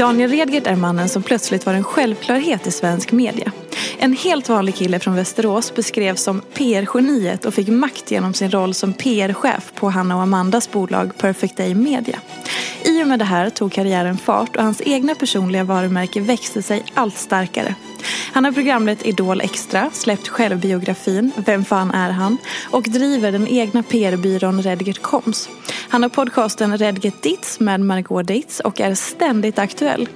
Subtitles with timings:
[0.00, 3.52] Daniel Redgert är mannen som plötsligt var en självklarhet i svensk media.
[3.98, 8.74] En helt vanlig kille från Västerås beskrevs som PR-geniet och fick makt genom sin roll
[8.74, 12.18] som PR-chef på Hanna och Amandas bolag Perfect Day Media.
[12.84, 16.84] I och med det här tog karriären fart och hans egna personliga varumärke växte sig
[16.94, 17.74] allt starkare.
[18.32, 22.38] Han har programlett Idol Extra, släppt självbiografin Vem fan är han?
[22.70, 25.48] och driver den egna PR-byrån Redgert Koms.
[25.88, 30.08] Han har podcasten Redgert Ditz med Margot Ditz och är ständigt aktuell.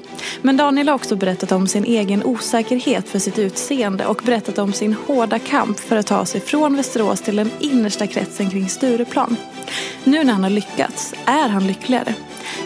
[0.42, 4.72] Men Daniel har också berättat om sin egen osäkerhet för sitt utseende och berättat om
[4.72, 9.36] sin hårda kamp för att ta sig från Västerås till den innersta kretsen kring Stureplan.
[10.04, 12.14] Nu när han har lyckats, är han lyckligare?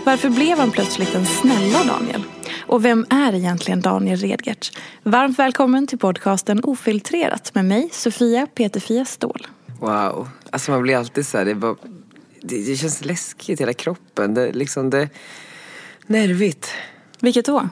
[0.05, 2.23] Varför blev han plötsligt den snälla Daniel?
[2.69, 4.79] Och vem är egentligen Daniel Redgert?
[5.03, 9.47] Varmt välkommen till podcasten Ofiltrerat med mig, Sofia Peterfia Ståhl.
[9.81, 10.29] Wow.
[10.51, 11.77] Alltså man blir alltid så här, det, bara,
[12.43, 14.35] det, det känns läskigt i hela kroppen.
[14.35, 15.09] Det, liksom det,
[16.07, 16.71] nervigt.
[17.21, 17.69] Vilket då?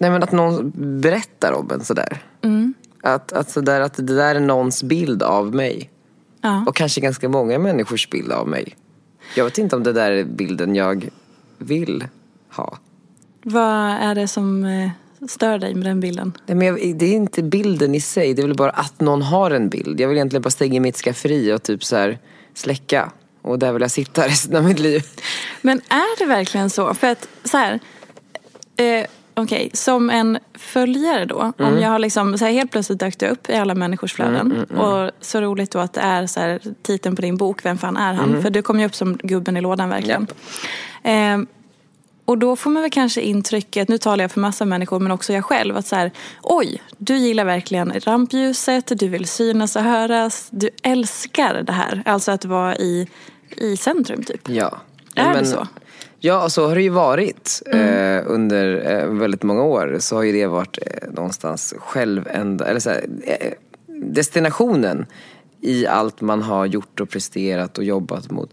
[0.00, 2.22] Nej men att någon berättar om en sådär.
[2.42, 2.74] Mm.
[3.02, 5.90] Att, att, sådär, att det där är någons bild av mig.
[6.40, 6.64] Ja.
[6.66, 8.76] Och kanske ganska många människors bild av mig.
[9.36, 11.08] Jag vet inte om det där är bilden jag
[11.58, 12.04] vill
[12.50, 12.78] ha.
[13.42, 14.90] Vad är det som eh,
[15.28, 16.32] stör dig med den bilden?
[16.46, 19.22] Nej, men jag, det är inte bilden i sig, det är väl bara att någon
[19.22, 20.00] har en bild.
[20.00, 22.18] Jag vill egentligen bara stänga mitt skafferi och typ så här
[22.54, 23.10] släcka.
[23.42, 25.02] Och där vill jag sitta resten av mitt liv.
[25.62, 26.94] Men är det verkligen så?
[26.94, 27.80] För att så här,
[28.76, 33.18] eh, okej, som en följare då, om jag har liksom så här, helt plötsligt dök
[33.18, 34.66] det upp i alla människors flöden.
[34.70, 37.96] Och så roligt då att det är så här, titeln på din bok, Vem fan
[37.96, 38.42] är han?
[38.42, 40.26] För du kom ju upp som gubben i lådan verkligen.
[41.02, 41.38] Eh,
[42.24, 45.32] och då får man väl kanske intrycket, nu talar jag för massa människor men också
[45.32, 46.10] jag själv, att så här,
[46.42, 52.02] oj, du gillar verkligen rampljuset, du vill synas och höras, du älskar det här.
[52.06, 53.08] Alltså att vara i,
[53.56, 54.48] i centrum typ.
[54.48, 54.78] Ja.
[55.14, 55.68] Är det så?
[56.24, 59.96] Ja, så har det ju varit eh, under eh, väldigt många år.
[60.00, 63.52] Så har ju det varit eh, någonstans självända, eller så här, eh,
[63.86, 65.06] destinationen
[65.60, 68.50] i allt man har gjort och presterat och jobbat mot.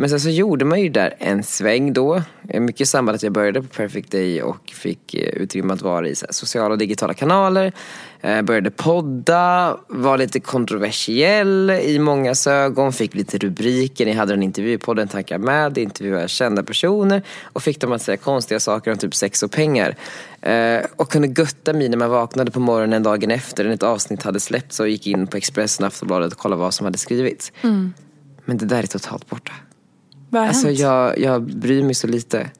[0.00, 2.22] Men sen så gjorde man ju där en sväng då.
[2.42, 5.82] Mycket i samband med att jag började på Perfect Day och fick eh, utrymme att
[5.82, 7.72] vara i sociala och digitala kanaler.
[8.20, 14.06] Eh, Började podda, var lite kontroversiell i mångas ögon, fick lite rubriker.
[14.06, 18.02] Ni hade en intervju i podden Tankar med, intervjuade kända personer och fick dem att
[18.02, 19.96] säga konstiga saker om typ sex och pengar.
[20.42, 24.22] Eh, Och kunde götta mig när man vaknade på morgonen dagen efter när ett avsnitt
[24.22, 27.52] hade släppts och gick in på Expressen och Aftonbladet och kollade vad som hade skrivits.
[28.44, 29.52] Men det där är totalt borta.
[30.30, 30.78] Vad har Alltså hänt?
[30.78, 32.50] jag, jag bryr mig så lite.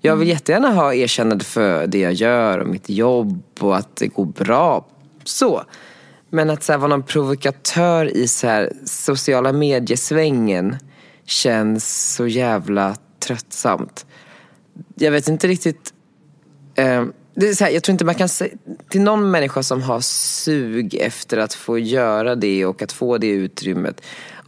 [0.00, 4.06] Jag vill jättegärna ha erkännande för det jag gör och mitt jobb och att det
[4.06, 4.86] går bra.
[5.24, 5.62] Så.
[6.30, 10.76] Men att så här, vara någon provokatör i så här, sociala mediesvängen
[11.24, 14.06] känns så jävla tröttsamt.
[14.94, 15.92] Jag vet inte riktigt
[16.74, 17.04] Eh,
[17.34, 18.54] det är så här, jag tror inte man kan säga
[18.88, 23.26] till någon människa som har sug efter att få göra det och att få det
[23.28, 24.00] utrymmet.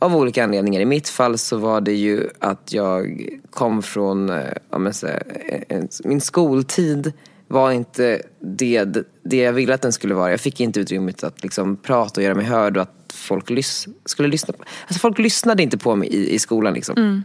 [0.04, 0.80] Av olika anledningar.
[0.80, 5.22] I mitt fall så var det ju att jag kom från, eh, ja, här,
[5.68, 7.12] en, min skoltid
[7.48, 8.84] var inte det,
[9.22, 10.30] det jag ville att den skulle vara.
[10.30, 13.88] Jag fick inte utrymmet att liksom prata och göra mig hörd och att folk lys,
[14.04, 16.96] skulle lyssna på Alltså folk lyssnade inte på mig i, i skolan liksom.
[16.96, 17.24] Mm.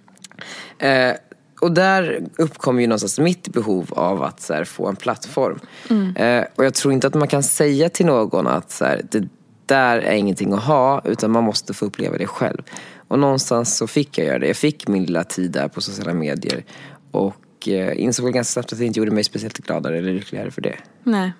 [0.80, 1.16] Eh,
[1.62, 5.60] och där uppkom ju någonstans mitt behov av att här, få en plattform.
[5.90, 6.16] Mm.
[6.16, 9.28] Eh, och jag tror inte att man kan säga till någon att så här, det
[9.70, 12.62] där är ingenting att ha utan man måste få uppleva det själv.
[13.08, 14.48] Och någonstans så fick jag göra det.
[14.48, 16.64] Jag fick min lilla tid där på sociala medier.
[17.12, 20.52] Och eh, insåg väl ganska snabbt att det inte gjorde mig speciellt gladare eller lyckligare
[20.52, 20.76] för det.
[21.04, 21.34] Nej.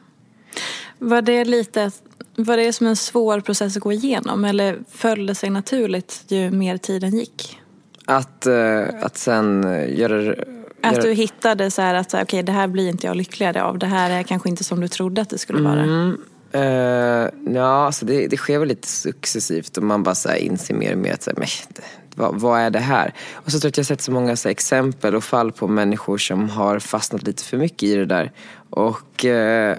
[1.00, 1.92] Var det lite,
[2.36, 6.52] var det som en svår process att gå igenom eller föll det sig naturligt ju
[6.52, 7.60] mer tiden gick?
[8.06, 10.36] Att, eh, att sen eh, göra...
[10.82, 13.80] Att du hittade så här att okej det här blir inte jag lyckligare av.
[13.80, 15.84] Det här är kanske inte som du trodde att det skulle vara.
[15.84, 16.18] Mm,
[16.56, 20.74] Uh, ja, alltså det, det sker väl lite successivt och man bara så här inser
[20.74, 21.82] mer och mer att så här, men, det,
[22.16, 23.14] vad, vad är det här?
[23.34, 25.52] Och så tror jag att jag har sett så många så här, exempel och fall
[25.52, 28.32] på människor som har fastnat lite för mycket i det där.
[28.70, 29.76] Och uh,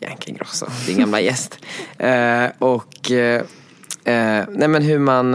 [0.00, 1.58] Bianca Ingrosso, din gamla gäst.
[2.02, 3.42] Uh, och uh,
[4.48, 5.34] nej men hur man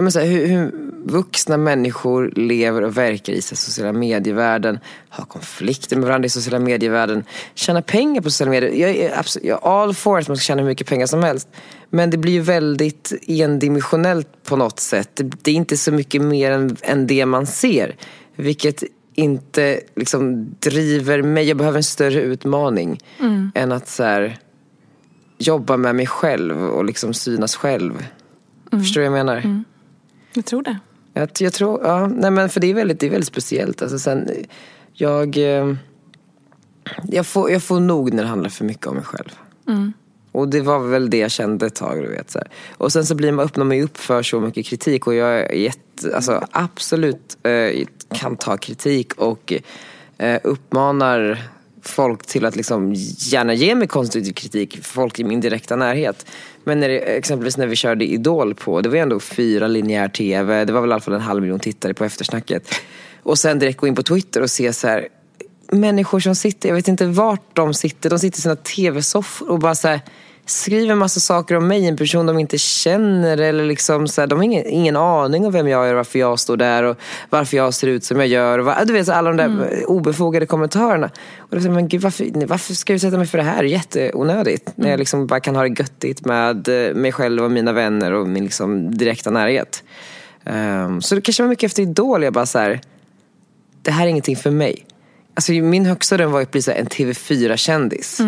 [0.00, 0.72] ja, men så här, hur, hur
[1.04, 7.24] vuxna människor lever och verkar i sociala medievärlden, har konflikter med varandra i sociala medievärlden,
[7.54, 8.72] tjänar pengar på sociala medier.
[8.72, 11.22] Jag är absolut, jag är all for att man ska tjäna hur mycket pengar som
[11.22, 11.48] helst.
[11.90, 15.10] Men det blir ju väldigt endimensionellt på något sätt.
[15.14, 17.96] Det, det är inte så mycket mer än, än det man ser.
[18.36, 18.82] Vilket
[19.14, 21.48] inte liksom driver mig.
[21.48, 22.98] Jag behöver en större utmaning
[23.54, 24.38] än att så här,
[25.38, 28.06] jobba med mig själv och liksom synas själv.
[28.70, 29.64] Förstår du vad jag menar?
[30.32, 30.78] Jag tror det.
[31.12, 33.82] Jag, jag tror, ja, nej men för det är väldigt, det är väldigt speciellt.
[33.82, 34.30] Alltså sen,
[34.92, 35.74] jag, eh,
[37.08, 39.38] jag, får, jag får nog när det handlar för mycket om mig själv.
[40.32, 42.02] Och det var väl det jag kände ett tag.
[42.02, 42.48] Du vet, så här.
[42.76, 45.40] Och sen så blir man, öppnar man ju upp för så mycket kritik och jag
[45.40, 49.52] är jätte, alltså, absolut eh, kan ta kritik och
[50.18, 51.42] eh, uppmanar
[51.82, 56.26] folk till att liksom gärna ge mig konstruktiv kritik, folk i min direkta närhet.
[56.64, 60.08] Men när det, exempelvis när vi körde Idol på, det var ju ändå fyra linjär
[60.08, 62.74] tv, det var väl i alla fall en halv miljon tittare på eftersnacket.
[63.22, 65.08] Och sen direkt gå in på Twitter och se så här
[65.72, 69.58] människor som sitter, jag vet inte vart de sitter, de sitter i sina tv-soffor och
[69.58, 70.00] bara så här,
[70.50, 74.38] skriver massa saker om mig, en person de inte känner eller liksom så här, de
[74.38, 76.96] har ingen, ingen aning om vem jag är varför jag står där och
[77.30, 78.58] varför jag ser ut som jag gör.
[78.58, 81.10] Och var, du vet så alla de där obefogade kommentarerna.
[81.38, 83.64] Och då säger man, men gud varför, varför ska jag utsätta mig för det här?
[83.64, 84.72] Jätteonödigt.
[84.74, 88.12] När jag liksom bara kan ha det göttigt med eh, mig själv och mina vänner
[88.12, 89.82] och min liksom direkta närhet.
[90.44, 92.80] Um, så det kanske var mycket efter Idol, jag bara så här,
[93.82, 94.86] det här är ingenting för mig.
[95.34, 98.20] Alltså min högsta dröm var att bli en TV4-kändis.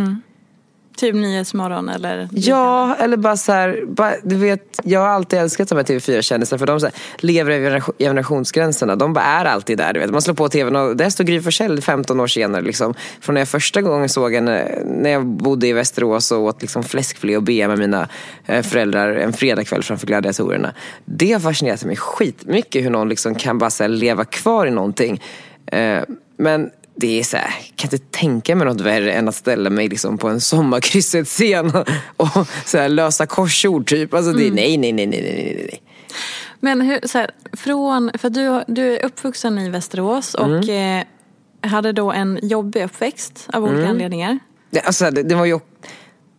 [0.97, 2.29] Typ Nyhetsmorgon eller?
[2.33, 6.59] Ja, eller bara så här, bara, du vet, jag har alltid älskat de här TV4-kändisarna
[6.59, 8.97] för de så här, lever över generationsgränserna.
[8.97, 9.93] De bara är alltid där.
[9.93, 10.11] Du vet.
[10.11, 12.62] Man slår på TVn och där står Gry Forssell 15 år senare.
[12.62, 12.94] Liksom.
[13.21, 16.83] Från när jag första gången såg henne, när jag bodde i Västerås och åt liksom
[16.83, 18.09] fläskfilé och bea med mina
[18.47, 20.73] eh, föräldrar en fredagkväll framför gladiatorerna.
[21.05, 25.23] Det har fascinerat mig skitmycket hur någon liksom kan bara här, leva kvar i någonting.
[25.67, 26.03] Eh,
[26.37, 29.71] men det är så här, jag kan inte tänka mig något värre än att ställa
[29.71, 31.89] mig liksom på en sommarkrysset-scen och,
[32.37, 34.15] och så här, lösa korsord typ.
[34.15, 35.83] Alltså det, nej, nej, nej, nej, nej, nej.
[36.61, 41.05] Men hur, så här, från, för du, du är uppvuxen i Västerås och eh,
[41.61, 44.38] hade då en jobbig uppväxt av olika anledningar.
[44.71, 45.61] Det, alltså, det, det, var ju,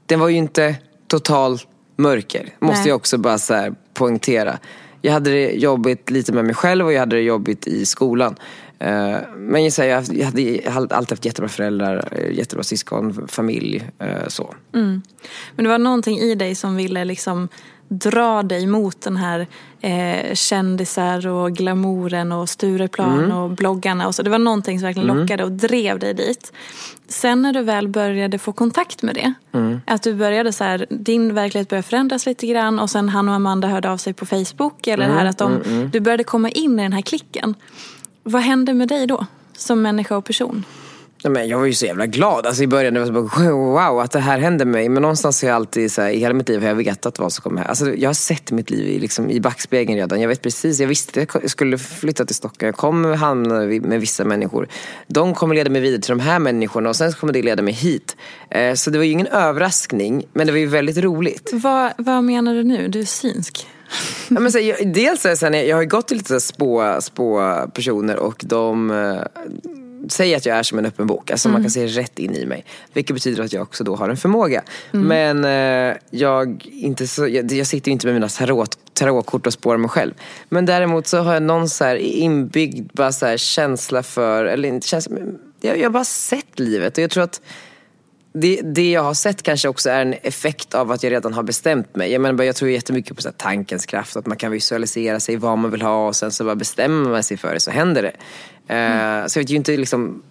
[0.05, 0.75] det var ju inte
[1.07, 1.59] total
[1.95, 2.87] mörker, måste Nej.
[2.87, 4.57] jag också bara så här poängtera.
[5.01, 8.35] Jag hade det jobbigt lite med mig själv och jag hade det jobbigt i skolan.
[8.83, 10.25] Eh, Men jag, säger, jag,
[10.71, 13.89] hade, alltid haft jättebra föräldrar, eh, jättebra syskon, familj.
[13.99, 14.53] eh, Så.
[15.55, 17.47] Men det var någonting i dig som ville liksom
[17.87, 19.47] dra dig mot den här
[19.81, 24.07] eh, kändisar och glamouren och Stureplan och bloggarna.
[24.07, 24.23] Och så.
[24.23, 26.53] Det var någonting som verkligen lockade och drev dig dit.
[27.07, 29.33] Sen när du väl började få kontakt med det,
[29.87, 33.35] att du började så här, din verklighet började förändras lite grann och sen han och
[33.35, 36.79] Amanda hörde av sig på Facebook eller det här att de, du började komma in
[36.79, 37.55] i den här klicken.
[38.23, 39.25] Vad hände med dig då?
[39.57, 40.65] Som människa och person?
[41.23, 42.45] Nej, men jag var ju så jävla glad.
[42.45, 44.89] Alltså, I början var så bara, wow att det här hände mig.
[44.89, 47.33] Men någonstans har jag alltid, så här, i hela mitt liv har jag vetat vad
[47.33, 47.67] som kommer här.
[47.67, 50.21] Alltså, jag har sett mitt liv i, liksom, i backspegeln redan.
[50.21, 52.67] Jag vet precis, jag visste att jag skulle flytta till Stockholm.
[52.67, 54.67] Jag kommer hamna med vissa människor.
[55.07, 57.73] De kommer leda mig vidare till de här människorna och sen kommer det leda mig
[57.73, 58.17] hit.
[58.49, 61.49] Eh, så det var ju ingen överraskning, men det var ju väldigt roligt.
[61.53, 62.87] Vad, vad menar du nu?
[62.87, 63.67] Du är synsk.
[64.29, 68.17] Ja, men så, jag, dels är här, jag har gått till lite spå, spå personer
[68.17, 69.43] och de eh,
[70.09, 71.31] säger att jag är som en öppen bok.
[71.31, 72.65] Alltså man kan se rätt in i mig.
[72.93, 74.63] Vilket betyder att jag också då har en förmåga.
[74.91, 79.53] Men eh, jag, inte så, jag, jag sitter ju inte med mina tarot tarotkort och
[79.53, 80.13] spåra mig själv.
[80.49, 85.15] Men däremot så har jag någon så inbyggd bara så känsla för, eller inte känsla,
[85.61, 87.41] jag, jag har bara sett livet och jag tror att
[88.33, 91.43] det, det jag har sett kanske också är en effekt av att jag redan har
[91.43, 92.11] bestämt mig.
[92.11, 95.57] Jag, menar, jag tror jättemycket på så tankens kraft, att man kan visualisera sig vad
[95.57, 98.13] man vill ha och sen så bara bestämmer man sig för det så händer det.
[98.67, 99.21] Mm.
[99.21, 100.23] Uh, så jag vet ju inte liksom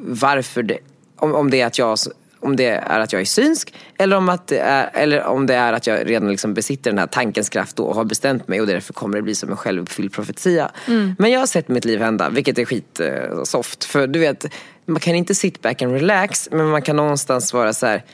[0.00, 0.78] varför det,
[1.16, 1.98] om, om det är att jag
[2.40, 5.54] om det är att jag är synsk eller om, att det är, eller om det
[5.54, 8.66] är att jag redan liksom besitter den här tankens kraft och har bestämt mig och
[8.66, 10.70] därför kommer det bli som en självuppfylld profetia.
[10.86, 11.14] Mm.
[11.18, 13.84] Men jag har sett mitt liv hända, vilket är skitsoft.
[13.84, 14.46] För du vet,
[14.86, 18.04] man kan inte sit back and relax men man kan någonstans vara så här,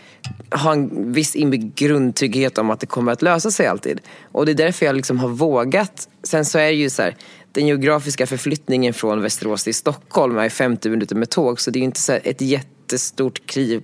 [0.50, 4.00] ha en viss inbyggd grundtrygghet om att det kommer att lösa sig alltid.
[4.32, 6.08] Och det är därför jag liksom har vågat.
[6.22, 7.16] Sen så är det ju så här,
[7.52, 11.80] den geografiska förflyttningen från Västerås till Stockholm är 50 minuter med tåg så det är
[11.80, 13.82] ju inte så ett jättestort kliv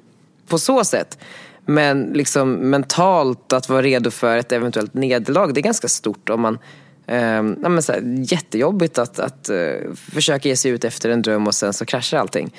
[0.49, 1.19] på så sätt.
[1.67, 6.41] Men liksom mentalt att vara redo för ett eventuellt nederlag, det är ganska stort om
[6.41, 6.59] man
[7.07, 7.19] eh,
[7.63, 8.03] ja, men så här,
[8.33, 12.19] jättejobbigt att, att uh, försöka ge sig ut efter en dröm och sen så kraschar
[12.19, 12.53] allting.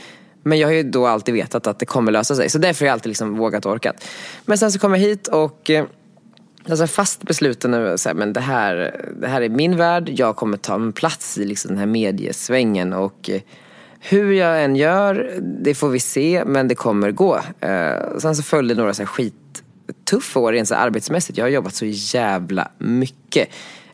[0.43, 2.49] Men jag har ju då alltid vetat att det kommer lösa sig.
[2.49, 4.07] Så därför har jag alltid liksom vågat och orkat.
[4.45, 5.85] Men sen så kom jag hit och eh,
[6.69, 10.09] alltså fast besluten, så här, men det här, det här är min värld.
[10.09, 12.93] Jag kommer ta en plats i liksom den här mediesvängen.
[12.93, 13.41] Och eh,
[13.99, 17.39] hur jag än gör, det får vi se, men det kommer gå.
[17.59, 21.37] Eh, sen så följde några så här skittuffa år rent så arbetsmässigt.
[21.37, 23.49] Jag har jobbat så jävla mycket.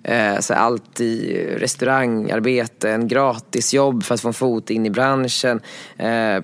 [0.07, 5.61] Eh, så allt i restaurangarbeten, gratisjobb för att få en fot in i branschen.
[5.97, 6.43] Eh,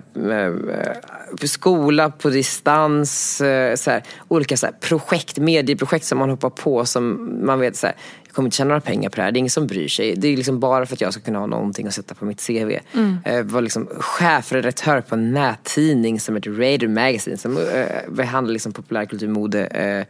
[1.44, 3.38] skola på distans.
[3.76, 7.88] Så här, olika så här, projekt, medieprojekt som man hoppar på som man vet så
[7.88, 7.96] här,
[8.32, 9.32] jag kommer inte tjäna några pengar på det här.
[9.32, 10.16] Det är ingen som bryr sig.
[10.16, 12.48] Det är liksom bara för att jag ska kunna ha någonting att sätta på mitt
[12.48, 12.80] CV.
[12.94, 13.18] Mm.
[13.26, 18.72] Eh, var liksom chefredaktör på en nättidning som heter Raider Magazine som eh, behandlar liksom
[18.72, 19.66] populärkulturmode.
[19.66, 20.06] Eh,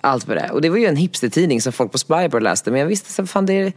[0.00, 0.52] allt vad det är.
[0.52, 2.70] Och det var ju en hipstertidning som folk på Spybar läste.
[2.70, 3.72] Men jag visste att fan det är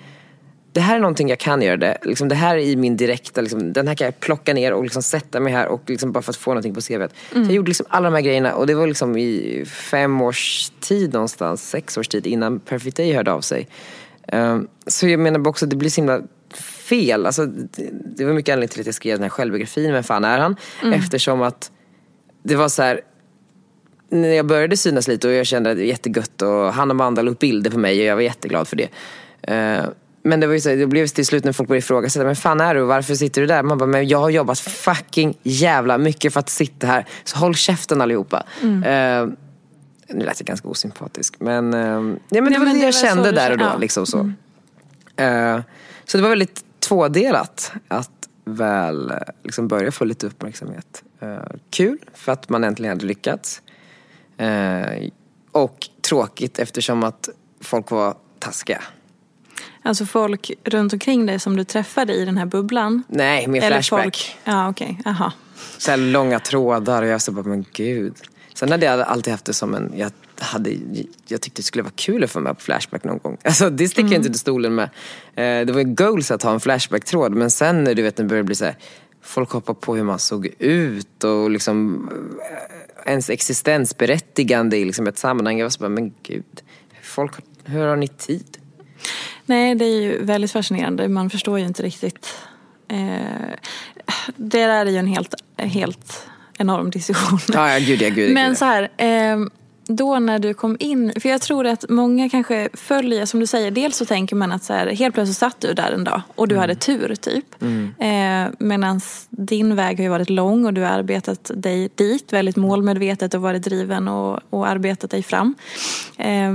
[0.73, 1.77] det här är någonting jag kan göra.
[1.77, 4.73] Det, liksom, det här är i min direkta, liksom, den här kan jag plocka ner
[4.73, 6.91] och liksom sätta mig här och liksom bara för att få någonting på CVt.
[6.91, 7.11] Mm.
[7.31, 10.71] Så jag gjorde liksom alla de här grejerna och det var liksom i fem års
[10.79, 13.67] tid någonstans, sex års tid innan Perfect Day hörde av sig.
[14.33, 16.21] Um, så jag menar också det blir så himla
[16.89, 17.25] fel.
[17.25, 20.23] Alltså, det, det var mycket anledning till att jag skrev den här självbiografin, Vem fan
[20.23, 20.55] är han?
[20.81, 20.93] Mm.
[20.93, 21.71] Eftersom att
[22.43, 23.01] det var så här,
[24.11, 26.95] när jag började synas lite och jag kände att det var jättegött och han och
[26.95, 28.89] Amanda la upp bilder på mig och jag var jätteglad för det.
[29.51, 29.89] Uh,
[30.23, 32.61] men det var ju så, det blev till slut när folk började ifrågasätta, men fan
[32.61, 32.81] är du?
[32.81, 33.63] Varför sitter du där?
[33.63, 37.05] Man bara, men jag har jobbat fucking jävla mycket för att sitta här.
[37.23, 38.43] Så håll käften allihopa.
[38.61, 38.77] Mm.
[38.77, 39.33] Uh,
[40.07, 42.95] nu lät jag ganska osympatisk men, uh, ja, men det Nej, var men det jag
[42.95, 43.65] kände där och då.
[43.65, 43.77] Ja.
[43.77, 44.33] Liksom så.
[45.17, 45.63] Mm.
[46.05, 48.11] Så det var väldigt tvådelat att
[48.45, 49.13] väl
[49.43, 51.03] liksom börja få lite uppmärksamhet.
[51.69, 53.61] Kul för att man äntligen hade lyckats.
[55.51, 57.29] Och tråkigt eftersom att
[57.61, 58.81] folk var taskiga.
[59.83, 63.03] Alltså folk runt omkring dig som du träffade i den här bubblan?
[63.07, 64.03] Nej, mer Eller flashback.
[64.03, 64.37] Folk...
[64.43, 64.97] Ja, okej.
[64.99, 65.11] Okay.
[65.11, 65.31] Aha.
[65.77, 68.13] Så långa trådar och jag så bara, men gud.
[68.53, 70.75] Sen hade jag alltid haft det som en, jag, hade,
[71.27, 73.37] jag tyckte det skulle vara kul att få med på Flashback någon gång.
[73.43, 74.13] Alltså det sticker mm.
[74.13, 74.89] jag inte till stolen med.
[75.35, 78.29] Eh, det var ju goals att ha en Flashback-tråd men sen du vet när det
[78.29, 78.75] började bli så här,
[79.21, 82.09] folk hoppar på hur man såg ut och liksom
[82.41, 85.57] eh, ens existensberättigande i liksom ett sammanhang.
[85.57, 86.61] Jag var så bara, men gud,
[87.01, 87.31] folk,
[87.63, 88.57] hur har ni tid?
[89.45, 91.07] Nej, det är ju väldigt fascinerande.
[91.07, 92.37] Man förstår ju inte riktigt.
[92.87, 92.97] Eh,
[94.35, 96.27] det där är ju en helt, helt
[96.57, 97.39] enorm diskussion.
[97.53, 99.37] Ja, ja gud ja, gud, Men så här, eh,
[99.87, 103.71] då när du kom in, för jag tror att många kanske följer, som du säger,
[103.71, 106.47] dels så tänker man att så här, helt plötsligt satt du där en dag och
[106.47, 106.61] du mm.
[106.61, 107.61] hade tur typ.
[107.61, 107.93] Mm.
[107.99, 112.55] Eh, Medan din väg har ju varit lång och du har arbetat dig dit väldigt
[112.55, 115.55] målmedvetet och varit driven och, och arbetat dig fram.
[116.17, 116.53] Eh,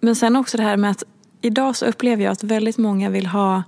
[0.00, 1.04] men sen också det här med att
[1.40, 3.62] idag så upplever jag att väldigt många vill ha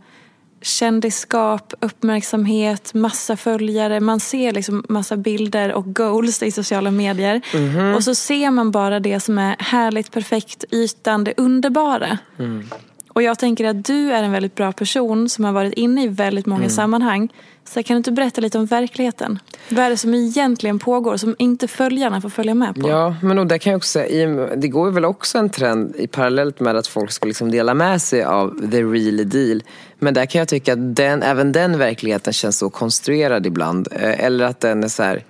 [0.62, 4.00] kändisskap, uppmärksamhet, massa följare.
[4.00, 7.40] Man ser liksom massa bilder och goals i sociala medier.
[7.54, 7.94] Mm -hmm.
[7.94, 12.18] Och så ser man bara det som är härligt, perfekt, ytande, underbara.
[12.38, 12.68] Mm.
[13.16, 16.08] Och jag tänker att du är en väldigt bra person som har varit inne i
[16.08, 16.70] väldigt många mm.
[16.70, 17.28] sammanhang.
[17.64, 19.38] Så kan du inte berätta lite om verkligheten?
[19.68, 22.88] Vad är det som egentligen pågår som inte följarna får följa med på?
[22.88, 26.06] Ja, men och där kan jag också säga, det går väl också en trend i
[26.06, 29.62] parallellt med att folk ska liksom dela med sig av the real deal.
[29.98, 33.88] Men där kan jag tycka att den, även den verkligheten känns så konstruerad ibland.
[33.92, 35.24] Eh, eller att den är så här,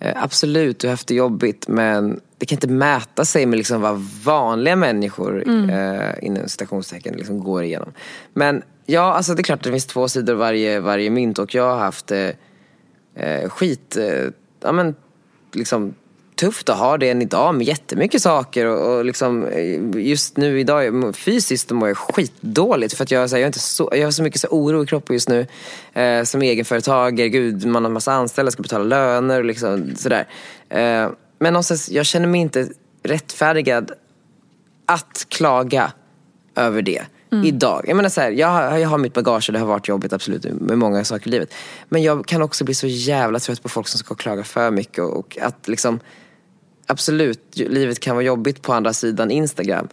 [0.00, 3.80] eh, absolut du har haft det jobbigt men det kan inte mäta sig med liksom
[3.80, 5.70] vad vanliga människor mm.
[5.70, 7.92] eh, inom citationstecken liksom går igenom.
[8.34, 11.54] Men ja, alltså det är klart att det finns två sidor varje, varje mynt och
[11.54, 12.30] jag har haft eh,
[13.14, 14.26] eh, skit, eh,
[14.62, 14.94] ja men
[15.52, 15.94] liksom
[16.40, 20.60] tufft att ha det än idag med jättemycket saker och, och liksom eh, just nu
[20.60, 24.04] idag fysiskt mår jag skitdåligt för att jag, så här, jag, är inte så, jag
[24.04, 25.46] har så mycket så oro i kroppen just nu.
[25.92, 30.28] Eh, som egenföretagare, gud man har massa anställda, ska betala löner och liksom sådär.
[30.68, 32.68] Eh, men någonstans, jag känner mig inte
[33.02, 33.92] rättfärdigad
[34.86, 35.92] att klaga
[36.56, 37.02] över det.
[37.32, 37.44] Mm.
[37.44, 37.84] Idag.
[37.88, 40.12] Jag menar så här, jag, har, jag har mitt bagage och det har varit jobbigt
[40.12, 41.54] absolut med många saker i livet.
[41.88, 44.98] Men jag kan också bli så jävla trött på folk som ska klaga för mycket
[44.98, 46.00] och, och att liksom
[46.90, 49.88] Absolut, livet kan vara jobbigt på andra sidan Instagram.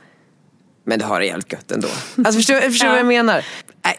[0.84, 1.88] Men det har det jävligt gött ändå.
[2.16, 2.92] Alltså förstår, förstår ja.
[2.92, 3.46] vad jag menar?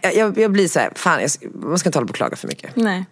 [0.03, 2.37] Jag, jag, jag blir så här, fan jag, man ska inte hålla på och klaga
[2.37, 2.77] för mycket.
[2.77, 3.05] Nej.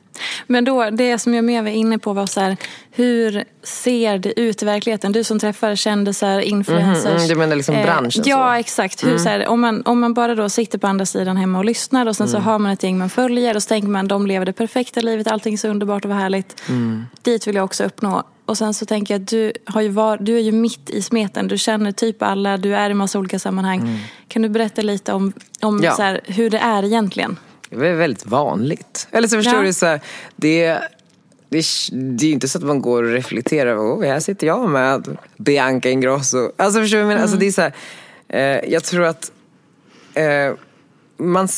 [0.47, 2.57] Men då, det som jag mer var inne på var så här,
[2.91, 5.13] hur ser det ut i verkligheten?
[5.13, 7.05] Du som träffar kändisar, influencers.
[7.05, 8.23] Mm, mm, du menar liksom branschen?
[8.23, 9.05] Eh, ja, exakt.
[9.05, 9.23] Hur, mm.
[9.23, 12.07] så här, om, man, om man bara då sitter på andra sidan hemma och lyssnar
[12.07, 12.45] och sen så mm.
[12.47, 15.27] har man ett gäng man följer och så tänker man de lever det perfekta livet,
[15.27, 16.63] allting är så underbart och härligt.
[16.69, 17.05] Mm.
[17.23, 18.25] Dit vill jag också uppnå.
[18.47, 21.03] Och sen så tänker jag att du, har ju var, du är ju mitt i
[21.03, 21.49] smeten.
[21.49, 23.81] Du känner typ alla, du är i massa olika sammanhang.
[23.81, 23.97] Mm.
[24.29, 25.93] Kan du berätta lite om, om ja.
[25.93, 27.39] så här, hur det är egentligen?
[27.71, 29.09] Det är väldigt vanligt.
[29.11, 29.63] Eller så förstår ja.
[29.63, 30.01] du, så här,
[30.37, 30.69] det,
[31.49, 33.77] det, det är ju inte så att man går och reflekterar.
[33.79, 36.53] Oh, här sitter jag med Bianca Ingrosso.
[36.57, 37.21] Alltså förstår du vad jag menar?
[37.21, 37.23] Mm.
[37.23, 37.73] Alltså, det är så här,
[38.29, 39.33] eh, jag tror att
[40.15, 40.55] eh,
[41.17, 41.49] man,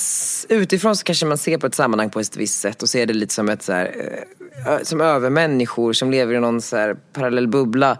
[0.48, 3.14] utifrån så kanske man ser på ett sammanhang på ett visst sätt och ser det
[3.14, 4.47] lite som ett så här, eh,
[4.82, 7.98] som övermänniskor som lever i någon så här parallell bubbla.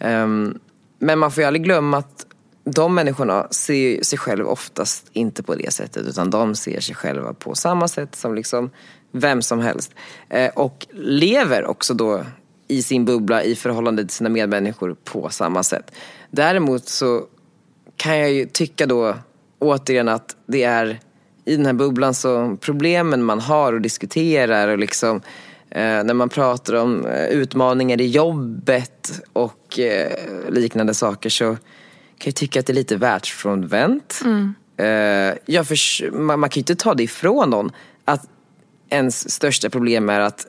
[0.00, 0.58] Um,
[0.98, 2.26] men man får ju aldrig glömma att
[2.64, 7.34] de människorna ser sig själva oftast inte på det sättet utan de ser sig själva
[7.34, 8.70] på samma sätt som liksom
[9.12, 9.94] vem som helst.
[10.34, 12.24] Uh, och lever också då
[12.68, 15.92] i sin bubbla i förhållande till sina medmänniskor på samma sätt.
[16.30, 17.24] Däremot så
[17.96, 19.14] kan jag ju tycka då
[19.58, 21.00] återigen att det är
[21.44, 25.22] i den här bubblan så problemen man har och diskuterar och liksom eh,
[25.70, 30.12] när man pratar om eh, utmaningar i jobbet och eh,
[30.50, 31.54] liknande saker så
[32.18, 34.20] kan jag tycka att det är lite världsfrånvänt.
[34.24, 34.54] Mm.
[34.76, 37.72] Eh, jag för, man, man kan ju inte ta det ifrån någon
[38.04, 38.28] att
[38.90, 40.46] ens största problem är att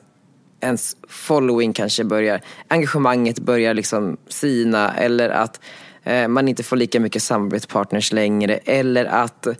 [0.60, 5.60] ens following kanske börjar, engagemanget börjar liksom sina eller att
[6.08, 9.54] Eh, man inte får lika mycket samarbetspartners längre eller att eh,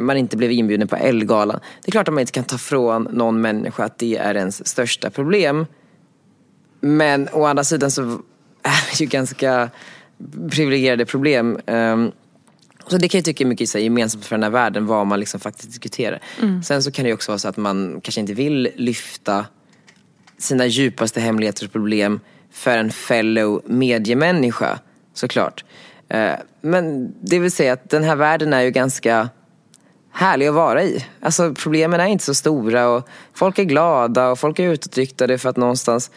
[0.00, 1.60] man inte blev inbjuden på Elgalan.
[1.82, 4.68] Det är klart att man inte kan ta från någon människa att det är ens
[4.68, 5.66] största problem.
[6.80, 8.02] Men å andra sidan så
[8.62, 9.70] är det ju ganska
[10.50, 11.58] privilegierade problem.
[11.66, 12.12] Ehm,
[12.86, 15.06] så det kan jag tycka är mycket så här, gemensamt för den här världen, vad
[15.06, 16.20] man liksom faktiskt diskuterar.
[16.42, 16.62] Mm.
[16.62, 19.46] Sen så kan det ju också vara så att man kanske inte vill lyfta
[20.38, 22.20] sina djupaste hemligheter och problem
[22.50, 24.78] för en fellow mediemänniska
[25.14, 25.64] såklart.
[26.08, 29.28] Eh, men det vill säga att den här världen är ju ganska
[30.14, 31.06] härlig att vara i.
[31.20, 35.48] Alltså problemen är inte så stora och folk är glada och folk är utåtriktade för
[35.48, 36.10] att någonstans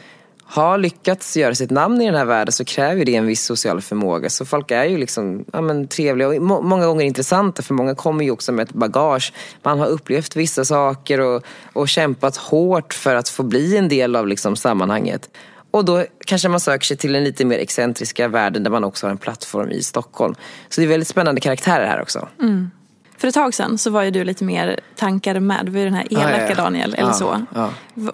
[0.49, 3.81] ha lyckats göra sitt namn i den här världen så kräver det en viss social
[3.81, 4.29] förmåga.
[4.29, 7.95] Så folk är ju liksom ja, men, trevliga och må många gånger intressanta för många
[7.95, 9.33] kommer ju också med ett bagage.
[9.63, 14.15] Man har upplevt vissa saker och, och kämpat hårt för att få bli en del
[14.15, 15.29] av liksom, sammanhanget.
[15.71, 19.05] Och då kanske man söker sig till den lite mer excentriska världen där man också
[19.05, 20.35] har en plattform i Stockholm.
[20.69, 22.27] Så det är väldigt spännande karaktärer här också.
[22.41, 22.71] Mm.
[23.17, 25.65] För ett tag sedan så var ju du lite mer tankar med.
[25.65, 26.55] Du var ju den här elaka ah, ja, ja.
[26.55, 27.41] Daniel eller så.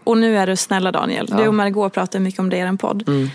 [0.04, 1.26] Och nu är du snälla Daniel.
[1.26, 3.04] Du och Margot pratar mycket om det i er podd.
[3.08, 3.30] Mm.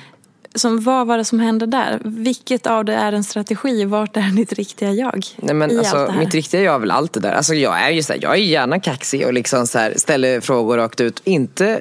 [0.55, 2.01] Som, vad var det som hände där?
[2.05, 3.85] Vilket av det är en strategi?
[3.85, 5.27] Vart är ditt riktiga jag?
[5.37, 7.33] Nej, men alltså, mitt riktiga jag är väl allt det där.
[7.33, 10.41] Alltså, jag är ju så här, jag är gärna kaxig och liksom så här, ställer
[10.41, 11.21] frågor rakt ut.
[11.25, 11.81] Inte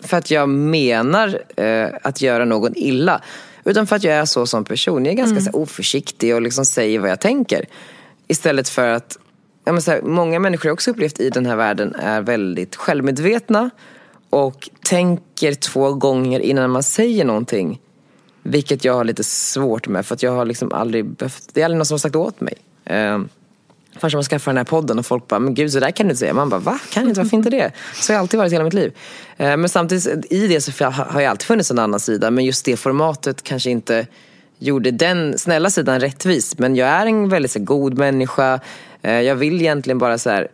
[0.00, 3.20] för att jag menar eh, att göra någon illa.
[3.64, 5.04] Utan för att jag är så som person.
[5.04, 5.52] Jag är ganska mm.
[5.52, 7.64] så oförsiktig och liksom säger vad jag tänker.
[8.28, 9.18] Istället för att,
[9.74, 13.70] ja, så här, många människor jag också upplevt i den här världen är väldigt självmedvetna.
[14.30, 17.80] Och tänker två gånger innan man säger någonting.
[18.42, 21.64] Vilket jag har lite svårt med för att jag har liksom aldrig behövt, det är
[21.64, 22.54] aldrig någon som har sagt åt mig.
[22.84, 23.20] Eh,
[23.98, 26.10] förrän man skaffade den här podden och folk bara, men gud så där kan du
[26.10, 26.34] inte säga.
[26.34, 26.78] Man bara, va?
[26.92, 27.20] Kan inte?
[27.20, 27.72] Varför inte det?
[27.94, 28.92] Så har jag alltid varit hela mitt liv.
[29.36, 32.30] Eh, men samtidigt, i det så har jag alltid funnits en annan sida.
[32.30, 34.06] Men just det formatet kanske inte
[34.58, 36.58] gjorde den snälla sidan rättvis.
[36.58, 38.60] Men jag är en väldigt så, god människa.
[39.08, 40.48] Eh, jag vill egentligen bara så här,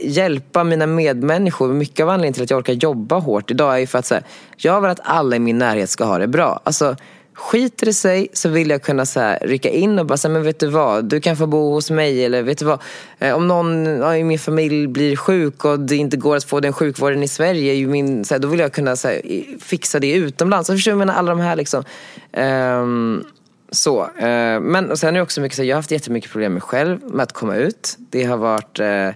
[0.00, 1.72] hjälpa mina medmänniskor.
[1.72, 4.14] Mycket av anledningen till att jag orkar jobba hårt idag är ju för att så
[4.14, 4.24] här,
[4.56, 6.60] jag vill att alla i min närhet ska ha det bra.
[6.64, 6.96] Alltså,
[7.34, 10.42] Skiter det sig så vill jag kunna så här, rycka in och bara säga, men
[10.42, 12.80] vet du vad, du kan få bo hos mig eller vet du vad,
[13.18, 16.72] eh, om någon i min familj blir sjuk och det inte går att få den
[16.72, 19.20] sjukvården i Sverige, ju min, så här, då vill jag kunna så här,
[19.60, 20.66] fixa det utomlands.
[20.66, 21.84] Så förstår du, alla de här liksom.
[22.32, 23.24] Um,
[23.72, 24.02] så.
[24.02, 26.62] Uh, men och sen är det också mycket så jag har haft jättemycket problem med
[26.62, 27.96] själv med att komma ut.
[27.98, 29.10] Det har varit uh,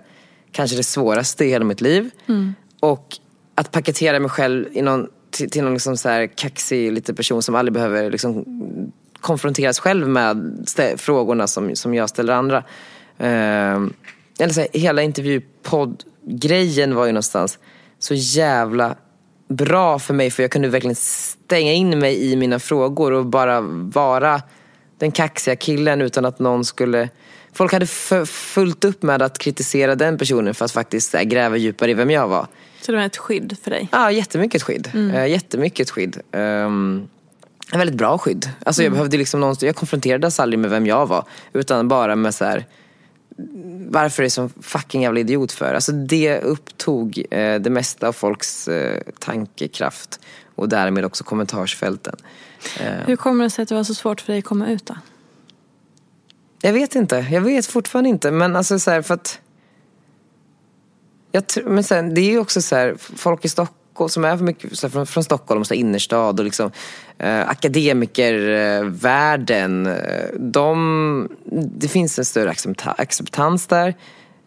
[0.53, 2.11] kanske det svåraste i hela mitt liv.
[2.27, 2.55] Mm.
[2.81, 3.17] Och
[3.55, 7.43] att paketera mig själv i någon till, till någon liksom så här kaxig lite person
[7.43, 8.45] som aldrig behöver liksom
[9.21, 12.57] konfronteras själv med stä- frågorna som, som jag ställer andra.
[13.19, 13.87] Eh,
[14.39, 17.59] eller så här, hela intervjupodd-grejen var ju någonstans
[17.99, 18.97] så jävla
[19.49, 23.61] bra för mig för jag kunde verkligen stänga in mig i mina frågor och bara
[23.71, 24.43] vara
[24.99, 27.09] den kaxiga killen utan att någon skulle...
[27.53, 27.87] Folk hade
[28.27, 32.11] fullt upp med att kritisera den personen för att faktiskt här, gräva djupare i vem
[32.11, 32.47] jag var.
[32.81, 33.89] Så det var ett skydd för dig?
[33.93, 34.91] Ja, jättemycket skydd.
[34.95, 35.31] Mm.
[35.31, 36.21] jättemycket skydd.
[36.33, 37.09] Um,
[37.73, 38.51] en väldigt bra skydd.
[38.65, 41.25] Alltså jag behövde liksom någon, jag konfronterades aldrig med vem jag var.
[41.53, 42.65] Utan bara med så här,
[43.89, 45.75] varför är det som fucking jävla idiot för?
[45.75, 50.21] Alltså det upptog eh, det mesta av folks eh, tankekraft.
[50.55, 52.17] Och därmed också kommentarsfälten.
[52.81, 54.87] Eh, Hur kommer det sig att det var så svårt för dig att komma ut
[54.87, 54.95] då?
[56.67, 58.31] jag vet inte, jag vet fortfarande inte.
[58.31, 59.41] Men alltså så här, för att...
[61.33, 63.76] Jag men sen, det är ju också så här, folk i Stockholm
[64.09, 66.71] som är mycket, så från, från Stockholm, så innerstad och liksom
[67.19, 69.87] eh, akademikervärlden.
[69.87, 69.95] Eh,
[70.39, 73.95] de, det finns en större accepta, acceptans där.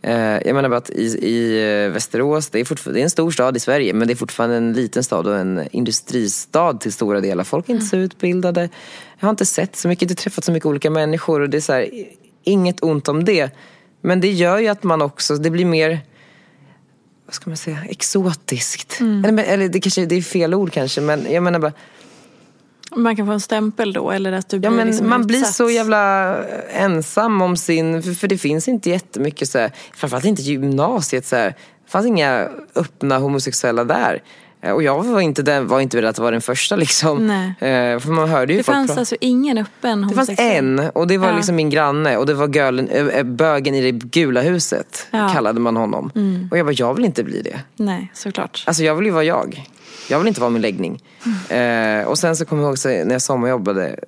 [0.01, 3.31] Eh, jag menar bara att i, i eh, Västerås, det är, det är en stor
[3.31, 7.21] stad i Sverige men det är fortfarande en liten stad och en industristad till stora
[7.21, 7.43] delar.
[7.43, 8.69] Folk är inte så utbildade.
[9.19, 11.62] Jag har inte sett så mycket, inte träffat så mycket olika människor och det är
[11.62, 11.89] så här,
[12.43, 13.51] inget ont om det.
[14.01, 15.99] Men det gör ju att man också, det blir mer
[17.30, 18.98] vad ska man säga, exotiskt.
[19.02, 21.72] Eller, men- eller det kanske det är fel ord kanske men jag menar bara
[22.96, 25.39] Man kan få en stämpel då eller att du Ja, blir men liksom man blir
[25.39, 25.56] utsatt.
[25.56, 26.36] så jävla
[26.70, 28.04] ensam om sin...
[28.04, 31.48] För, för det finns inte jättemycket så här, framförallt inte gymnasiet så här,
[31.86, 34.24] det fanns inga öppna homosexuella där.
[34.62, 37.28] Eh, Och jag var inte, den, var inte beredd att vara den första liksom.
[37.28, 37.48] Nej.
[37.50, 39.00] Eh, För man hörde ju Det folk fanns prata.
[39.00, 41.36] alltså ingen öppen Det fanns en och det var Ja.
[41.36, 45.17] liksom min granne och det var gölen, ö, bögen i det gula huset Ja.
[45.19, 45.32] Mm.
[45.34, 46.12] kallade man honom.
[46.52, 47.60] Och jag bara, jag vill inte bli det.
[47.76, 48.63] Nej, såklart.
[48.67, 49.63] Alltså jag vill ju vara jag.
[50.10, 51.02] Jag vill inte vara min läggning.
[51.50, 54.00] Eh, och sen så kommer jag ihåg när jag sommarjobbade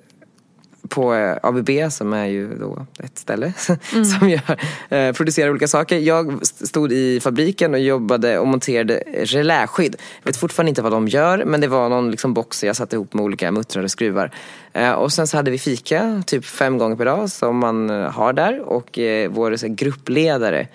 [0.88, 3.52] på eh, ABB som är ju då ett ställe
[4.18, 5.98] som gör, eh, producerar olika saker.
[5.98, 9.96] Jag stod i fabriken och jobbade och monterade reläskydd.
[10.22, 12.96] Jag vet fortfarande inte vad de gör men det var någon liksom box jag satte
[12.96, 14.30] ihop med olika muttrar och skruvar.
[14.72, 18.32] Eh, och sen så hade vi fika typ fem gånger per dag som man har
[18.32, 20.68] där och eh, vår så här, gruppledare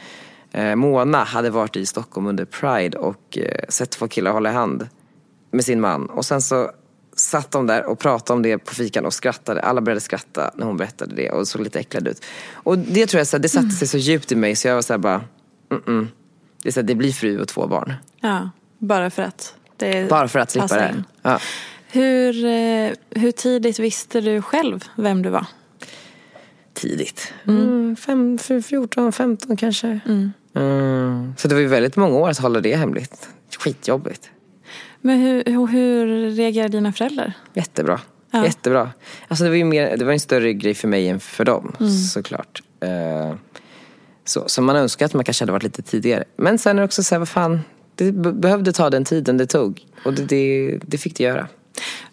[0.76, 3.38] Mona hade varit i Stockholm under Pride och
[3.70, 4.88] sett två killar hålla i hand
[5.52, 6.06] med sin man.
[6.06, 6.72] Och sen så
[7.19, 9.62] satt de där och pratade om det på fikan och skrattade.
[9.62, 12.25] Alla började skratta när hon berättade det och såg lite äcklad ut.
[12.53, 14.75] Och det tror jag, så här, det satte sig så djupt i mig så jag
[14.75, 15.21] var så här bara,
[15.69, 16.08] mm-mm.
[16.63, 17.93] Det, är så här, det blir fru och två barn.
[18.21, 20.89] Ja, bara för att det Bara för att slippa det.
[20.95, 21.03] in.
[21.21, 21.39] Ja.
[21.91, 25.45] Hur, eh, hur tidigt visste du själv vem du var?
[26.73, 27.34] Tidigt.
[27.47, 29.99] Mm, fem, f- 14, 15 kanske.
[30.06, 31.34] Mm.
[31.38, 33.30] Så det var ju väldigt många år att hålla det hemligt.
[33.60, 34.30] Skitjobbigt.
[35.08, 37.34] Men hur, hur, reagerade dina föräldrar?
[37.54, 38.00] Jättebra.
[38.32, 38.46] Ja.
[38.46, 38.91] Jättebra.
[39.28, 41.76] Alltså det var ju mer, det var en större grej för mig än för dem
[42.13, 42.63] såklart.
[42.80, 43.36] Eh,
[44.26, 46.24] så, så man önskar att man kanske hade varit lite tidigare.
[46.38, 47.60] Men sen är det också så här, vad fan.
[47.96, 49.86] Det be- behövde ta den tiden det tog.
[50.06, 51.48] Och det, det, det fick det göra.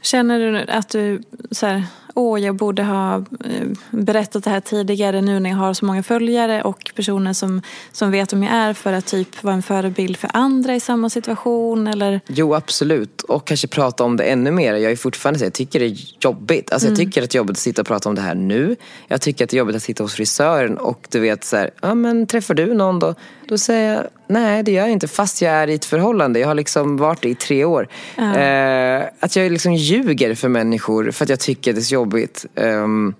[0.04, 5.20] Känner du att du så här, åh jag borde ha eh, berättat det här tidigare
[5.20, 7.62] nu när jag har så många följare och personer som,
[7.92, 11.10] som vet vem jag är för att typ vara en förebild för andra i samma
[11.10, 12.20] situation eller?
[12.26, 13.22] Jo absolut.
[13.22, 14.74] Och kanske prata om det ännu mer.
[14.74, 16.72] Jag är fortfarande så jag tycker det är jobbigt.
[16.72, 18.76] Alltså jag tycker att det är jobbigt att sitta och prata om det här nu.
[19.08, 21.70] Jag tycker att det är jobbigt att sitta hos frisören och du vet så här,
[21.82, 23.14] ja men träffar du någon då?
[23.48, 26.40] Då säger jag, nej det gör jag inte fast jag är i ett förhållande.
[26.40, 27.88] Jag har liksom varit det i tre år.
[28.16, 32.46] Eh, att jag liksom ljuger för människor för att jag tycker det är så jobbigt.
[32.54, 33.14] Ehm,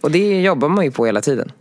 [0.00, 1.52] och det jobbar man ju på hela tiden.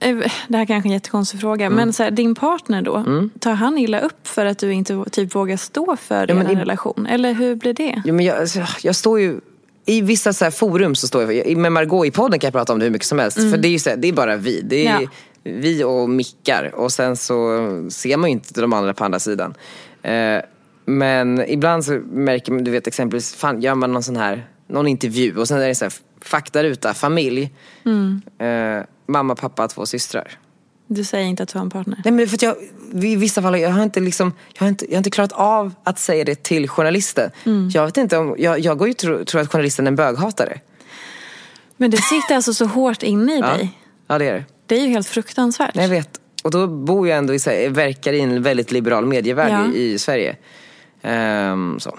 [0.00, 0.16] Eh,
[0.48, 1.76] Det här kanske är en jättekonstig fråga Mm.
[1.76, 3.04] men så här, din partner då,
[3.40, 7.06] tar han illa upp för att du inte typ vågar stå för Ja, i- relation?
[7.06, 8.02] Eller hur blir det?
[8.04, 9.40] Jo, men jag, alltså, jag står ju
[9.86, 12.78] i vissa så forum så står jag, med Margot i podden kan jag prata om
[12.78, 13.36] det hur mycket som helst.
[13.36, 14.60] För det är ju så här, det är bara vi.
[14.60, 15.08] Det är Ja.
[15.42, 16.74] vi och mickar.
[16.74, 17.36] Och sen så
[17.90, 19.54] ser man ju inte de andra på andra sidan.
[20.02, 20.38] Eh,
[20.84, 24.88] men ibland så märker man, du vet exempelvis, fan gör man någon sån här, någon
[24.88, 27.50] intervju och sen är det så här, faktaruta, familj.
[28.38, 30.38] Eh, mamma, pappa, två systrar.
[30.86, 32.00] Du säger inte att du har en partner?
[32.04, 32.56] Nej men för att jag,
[33.04, 35.74] i vissa fall, jag har inte liksom, jag har inte, jag har inte klarat av
[35.84, 37.30] att säga det till journalisten.
[37.72, 40.60] Jag vet inte om, jag, jag går ju tro, tror att journalisten är en böghatare.
[41.76, 43.78] Men det sitter alltså så hårt inne i Ja, dig.
[44.06, 44.44] ja det är det.
[44.66, 45.76] Det är ju helt fruktansvärt.
[45.76, 46.20] Jag vet.
[46.44, 49.72] Och då bor jag ändå i, så här- verkar i en väldigt liberal medievärld Ja.
[49.74, 50.36] i, i Sverige.
[51.02, 51.98] Ehm, så.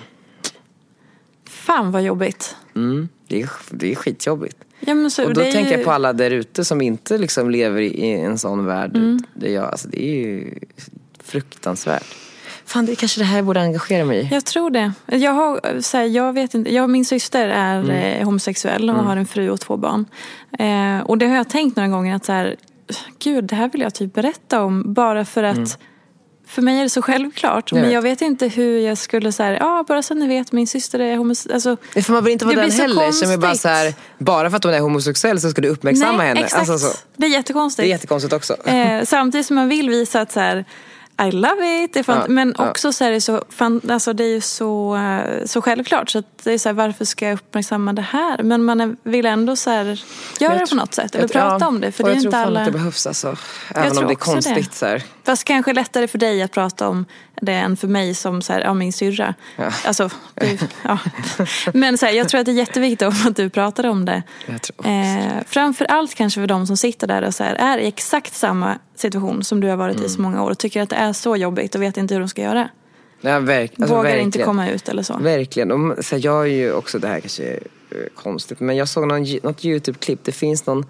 [1.49, 2.55] Fan vad jobbigt.
[2.75, 4.57] Mm, det, är, det är skitjobbigt.
[4.79, 6.81] Ja, men så, Och då det är tänker ju- jag på alla där ute som
[6.81, 8.95] inte liksom lever i en sån värld.
[8.97, 9.19] Mm.
[9.33, 10.53] Det, jag, alltså, det är ju
[11.23, 12.15] fruktansvärt.
[12.65, 14.29] fan det är kanske det här jag borde engagera mig i.
[14.31, 14.93] Jag tror det.
[15.05, 17.89] Jag, har, så här, jag vet inte, jag, min syster är Mm.
[18.19, 20.05] eh, homosexuell och har en fru och två barn.
[20.59, 22.55] Eh, och det har jag tänkt några gånger att så här,
[23.19, 25.79] gud det här vill jag typ berätta om bara för att
[26.47, 27.71] för mig är det så självklart.
[27.71, 30.67] Jag men jag vet inte hur jag skulle säga, ja bara så ni vet min
[30.67, 31.55] syster är homosexuell.
[31.55, 34.57] Alltså, får man väl inte vara den heller som är bara så här, bara för
[34.57, 36.39] att hon är homosexuell så ska du uppmärksamma nej, henne.
[36.39, 36.69] exakt.
[36.69, 36.97] Alltså, så.
[37.17, 37.83] Det är jättekonstigt.
[37.83, 38.67] Det är jättekonstigt också.
[38.67, 40.65] Eh, samtidigt som man vill visa att så här,
[41.27, 42.05] I love it.
[42.05, 42.69] Fan, Ja, men ja.
[42.69, 46.09] också så är det så, fan, alltså det är ju så, eh, så självklart.
[46.09, 48.43] Så att det är så här, varför ska jag uppmärksamma det här?
[48.43, 50.03] Men man vill ändå så här,
[50.39, 51.15] göra det på något sätt.
[51.15, 51.91] Eller prata ja, om det.
[51.91, 52.59] För det är jag inte tror fan alla...
[52.59, 53.37] att det behövs alltså.
[53.75, 54.15] Även om det är också det.
[54.15, 55.03] konstigt så här.
[55.25, 57.05] Fast kanske lättare för dig att prata om
[57.41, 59.33] det än för mig som så här, ja, min syrra.
[59.85, 60.99] Alltså, det, ja.
[61.73, 64.23] Men så här, jag tror att det är jätteviktigt att du pratar om det.
[64.45, 67.55] Jag tror också Eh, framför allt kanske för de som sitter där och så här,
[67.55, 70.81] är i exakt samma situation som du har varit i så många år och tycker
[70.81, 72.69] att det är så jobbigt och vet inte hur de ska göra.
[73.21, 74.25] Ja, verk, alltså, Vågar verkligen.
[74.25, 75.17] inte komma ut eller så.
[75.17, 75.71] Verkligen.
[75.71, 77.59] Och, så här, jag är ju också, det här kanske är
[77.91, 80.19] eh, konstigt, men jag såg någon, något YouTube-klipp.
[80.23, 80.85] Det finns någon,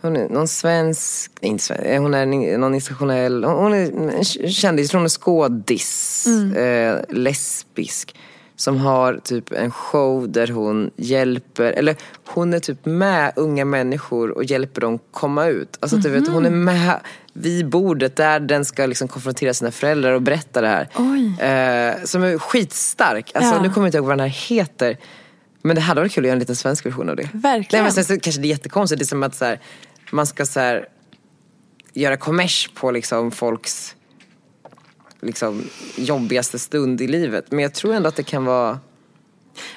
[0.00, 2.26] hon är, någon svensk, nej, inte svensk, eh, hon är
[2.58, 8.14] någon internationell, hon är en kändis, hon är skådis, eh, lesbisk.
[8.56, 14.30] Som har typ en show där hon hjälper, eller hon är typ med unga människor
[14.30, 15.78] och hjälper dem komma ut.
[15.80, 17.00] Alltså du vet, hon är med
[17.32, 20.88] vid bordet där den ska liksom konfrontera sina föräldrar och berätta det här.
[20.96, 21.26] Oj.
[21.40, 23.30] Eh, som är skitstark.
[23.34, 23.62] Alltså, Ja.
[23.62, 24.96] Nu kommer jag inte ihåg vad den här heter.
[25.62, 27.28] Men det hade varit kul att göra en liten svensk version av det.
[27.32, 27.84] Verkligen.
[27.84, 28.98] Nej, men sen, kanske det är jättekonstigt.
[28.98, 29.60] Det är som att så här,
[30.10, 30.88] man ska så här,
[31.92, 33.96] göra kommers på liksom, folks
[35.24, 35.64] liksom,
[35.96, 37.50] jobbigaste stund i livet.
[37.50, 38.78] Men jag tror ändå att det kan vara...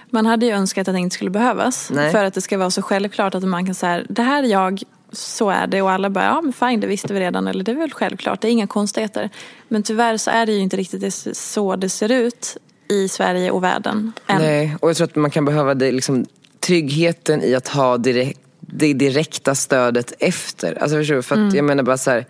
[0.09, 1.89] Man hade ju önskat att det inte skulle behövas.
[1.93, 2.11] Nej.
[2.11, 4.83] För att det ska vara så självklart att man kan säga det här är jag,
[5.11, 5.81] så är det.
[5.81, 7.47] Och alla bara, ja men fine det visste vi redan.
[7.47, 9.29] Eller det är väl självklart, det är inga konstigheter.
[9.67, 12.57] Men tyvärr så är det ju inte riktigt det, så det ser ut
[12.89, 14.13] i Sverige och världen.
[14.27, 14.41] Än.
[14.41, 16.25] Nej, och jag tror att man kan behöva det, liksom,
[16.59, 20.81] tryggheten i att ha direkt, det direkta stödet efter.
[20.81, 21.21] Alltså förstår du?
[21.21, 22.25] För att jag menar bara så här.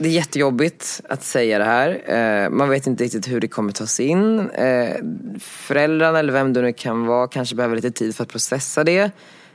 [0.00, 2.02] Det är jättejobbigt att säga det här.
[2.06, 4.50] Eh, man vet inte riktigt hur det kommer tas in.
[4.50, 4.96] Eh,
[5.40, 9.10] föräldrarna eller vem det nu kan vara kanske behöver lite tid för att processa det.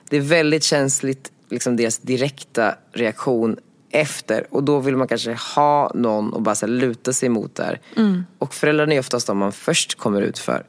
[0.09, 3.57] Det är väldigt känsligt, liksom deras direkta reaktion
[3.91, 4.47] efter.
[4.49, 7.81] Och då vill man kanske ha någon och bara så här, luta sig mot där.
[8.39, 10.65] Och föräldrarna är oftast de man först kommer ut för.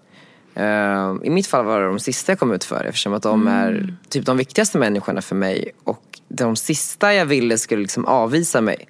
[0.55, 3.47] Eh, I mitt fall var det de sista jag kom ut för eftersom att de
[3.49, 5.71] är typ de viktigaste människorna för mig.
[5.85, 8.89] Och de sista jag ville skulle liksom avvisa mig.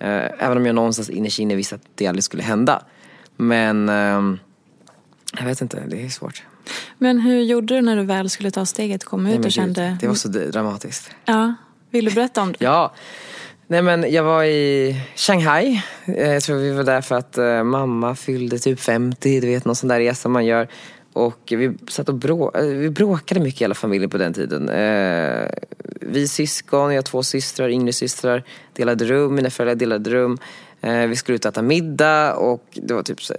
[0.00, 2.82] Eh, även om jag någonstans inne visste att det aldrig skulle hända.
[3.36, 4.38] Men ehm,
[5.38, 6.42] jag vet inte, det är svårt.
[6.98, 9.96] Men hur gjorde du när du väl skulle ta steget Nej, ut men och kände...
[10.00, 11.10] Det var så dramatiskt.
[11.24, 11.54] Ja,
[11.90, 12.64] vill du berätta om det?
[12.64, 12.92] Ja.
[13.66, 15.82] Nej men jag var i Shanghai.
[16.04, 19.64] Eh, Jag tror vi var där för att eh, mamma fyllde typ 50, du vet
[19.64, 20.68] någon sån där resa man gör.
[21.26, 24.68] Och vi satt och brå eh, vi bråkade mycket i alla familjer på den tiden.
[24.68, 25.48] Eh,
[26.00, 30.38] vi syskon, jag har två systrar, yngre systrar, delade rum, mina föräldrar delade rum.
[30.80, 33.34] Eh, vi skulle ut och äta middag och det var typ så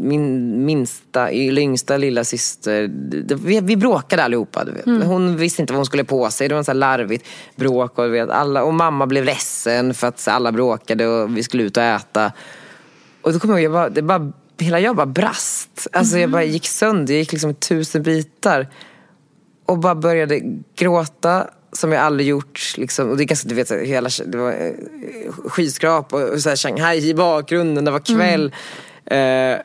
[0.00, 2.90] min minsta, yngsta lilla syster,
[3.34, 4.64] vi, vi bråkade allihopa.
[4.64, 5.06] Du vet.
[5.06, 6.48] Hon visste inte vad hon skulle på sig.
[6.48, 7.98] Det var här larvigt bråk.
[7.98, 11.62] Och, vet, alla, och mamma blev ledsen för att så, alla bråkade och vi skulle
[11.62, 12.32] ut och äta.
[13.22, 14.32] Och då kommer jag ihåg, jag bara, det bara,
[14.64, 15.86] hela jag bara brast.
[15.92, 18.68] Alltså jag bara gick sönder, jag gick liksom tusen bitar.
[19.66, 20.40] Och bara började
[20.76, 22.74] gråta som jag aldrig gjort.
[22.76, 23.10] Liksom.
[23.10, 24.72] Och det är ganska, du vet, hela, det var eh,
[25.48, 28.54] skyskrap och, och så här, Shanghai i bakgrunden, det var kväll.
[29.06, 29.60] Eh,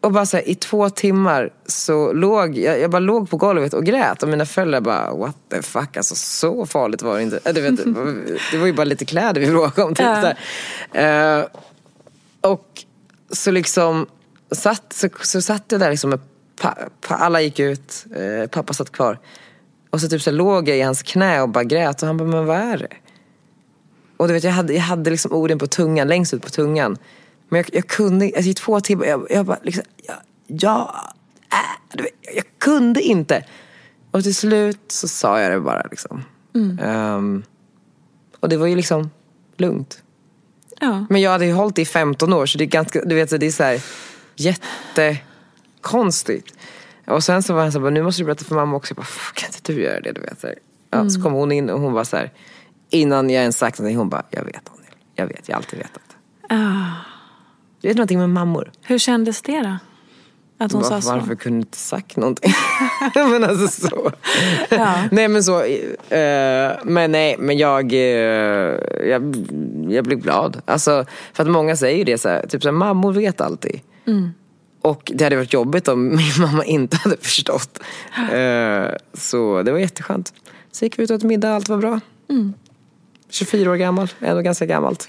[0.00, 3.74] och bara så här, i två timmar så låg jag, jag bara låg på golvet
[3.74, 7.40] och grät och mina föräldrar bara what the fuck, alltså så farligt var det inte.
[7.44, 7.76] Eh, Du vet,
[8.50, 9.94] det var- ju bara lite kläder vi bråkade om.
[9.94, 10.34] Typ, Ja.
[10.92, 10.98] så.
[10.98, 11.44] Eh,
[12.40, 12.68] och
[13.32, 14.06] så liksom
[14.50, 16.20] satt, så, så satt jag där liksom med
[17.08, 19.18] alla gick ut, eh, pappa satt kvar.
[19.90, 22.28] Och så typ så låg jag i hans knä och bara grät och han bara,
[22.28, 22.88] men vad är det?
[24.16, 26.98] Och du vet, jag hade, jag hade liksom orden på tungan, längst ut på tungan.
[27.48, 30.94] Men jag, jag kunde alltså i två timmar, jag, jag bara liksom, jag, jag,
[31.52, 33.44] äh, vet, jag kunde inte.
[34.10, 36.24] Och till slut så sa jag det bara liksom.
[36.82, 37.42] Ehm,
[38.40, 39.10] och det var ju liksom
[39.56, 40.02] lugnt.
[40.80, 41.06] Ja.
[41.10, 43.30] Men jag hade ju hållit det i 15 år så det är ganska, du vet
[43.30, 43.80] så det är så här
[44.36, 46.54] jättekonstigt.
[47.06, 48.92] Och sen så var han så här, nu måste du berätta för mamma också.
[48.92, 50.12] Jag bara, kan inte du göra det?
[50.12, 50.48] Du vet, så.
[50.90, 52.30] Ja, så kom hon in och hon var så här,
[52.90, 54.92] innan jag ens sagt någonting, hon bara, jag vet Daniel.
[55.14, 56.02] Jag vet, jag har alltid vetat.
[56.48, 56.84] Ah.
[57.80, 58.72] Det är någonting med mammor.
[58.82, 59.76] Hur kändes det då?
[60.58, 61.10] Att hon Var, sa så?
[61.10, 62.52] varför kunde du inte sagt någonting?
[63.14, 64.12] men alltså så.
[64.70, 64.94] Ja.
[65.10, 67.98] Nej men så, eh, men nej men jag, eh,
[69.08, 69.36] jag,
[69.88, 70.62] jag blev glad.
[70.64, 73.80] Alltså, för att många säger ju det så här, typ så här, mammor vet alltid.
[74.06, 74.30] Mm.
[74.80, 77.78] Och det hade varit jobbigt om min mamma inte hade förstått.
[78.32, 80.34] Eh, så det var jätteskönt.
[80.72, 82.00] Så gick vi ut och åt middag, allt var bra.
[82.30, 82.54] Mm.
[83.28, 85.08] 24 år gammal, ändå ganska gammalt.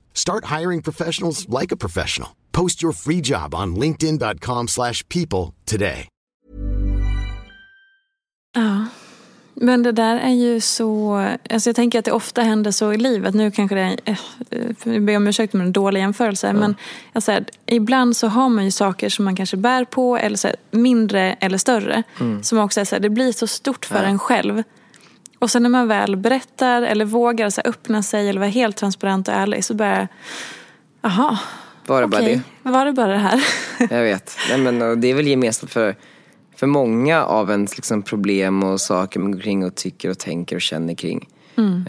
[0.13, 2.29] Start hiring professionals like a professional.
[2.51, 6.07] Post your free job on linkedin.com/people slash people today.
[8.55, 8.85] Ja.
[9.53, 11.15] Men det där är ju så...
[11.49, 13.35] Alltså jag tänker att det ofta händer så i livet.
[13.35, 14.17] Nu kanske det är...
[14.49, 16.53] eh, Jag ber om ursäkt med en dålig jämförelse.
[16.53, 16.75] Men
[17.13, 20.17] jag säger, ibland så har man ju saker som man kanske bär på.
[20.17, 22.03] Eller så här, mindre eller större.
[22.41, 24.63] Som också är så här, det blir så stort för en själv.
[25.41, 28.77] Och sen när man väl berättar eller vågar så här, öppna sig eller vara helt
[28.77, 30.07] transparent och ärlig så börjar
[31.01, 31.39] Jaha.
[31.87, 32.41] Var det bara okej.
[32.63, 33.43] Var det bara det här?
[33.89, 34.37] Jag vet.
[34.49, 35.95] Nej, men, det är väl gemensamt för,
[36.55, 40.55] för många av ens liksom, problem och saker man går kring och tycker och tänker
[40.55, 41.29] och känner kring.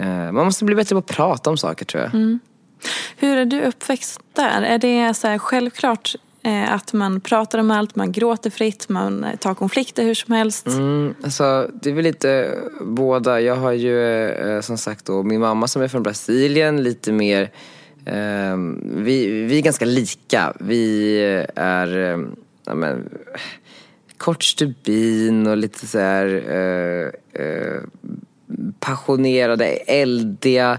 [0.01, 2.39] Eh, man måste bli bättre på att prata om saker tror jag.
[3.17, 4.63] Hur är du uppväxt där?
[4.63, 9.37] Är det så självklart Eh, att man pratar om allt, man gråter fritt, man eh,
[9.37, 10.67] tar konflikter hur som helst?
[10.67, 13.41] Mm, alltså, det är väl lite båda.
[13.41, 17.43] Jag har ju eh, som sagt då min mamma som är från Brasilien, lite mer
[18.05, 20.53] eh, vi, vi är ganska lika.
[20.61, 21.19] Vi
[21.55, 22.27] är eh,
[22.65, 23.09] ja, men,
[24.17, 27.81] kort stubin och lite så här eh, eh,
[28.81, 30.79] passionerade, eldiga.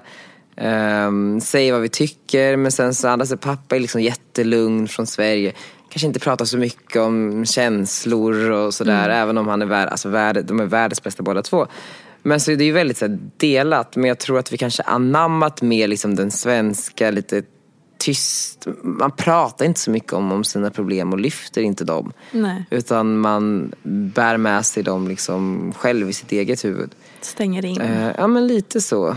[0.57, 5.07] Um, säger vad vi tycker men sen så andra så pappa är liksom jättelugn från
[5.07, 5.53] Sverige.
[5.89, 10.09] Kanske inte pratar så mycket om känslor och sådär även om han är, värd, alltså,
[10.09, 11.67] värld, de är världens bästa båda två.
[12.23, 14.83] Men så det är ju väldigt så här, delat men jag tror att vi kanske
[14.83, 17.43] anammat mer liksom den svenska lite
[17.97, 18.67] tyst.
[18.83, 22.13] Man pratar inte så mycket om, om sina problem och lyfter inte dem.
[22.31, 22.65] Nej.
[22.69, 26.91] Utan man bär med sig dem liksom själv i sitt eget huvud.
[27.21, 27.81] Stänger in?
[27.81, 29.15] Eh, ja men lite så.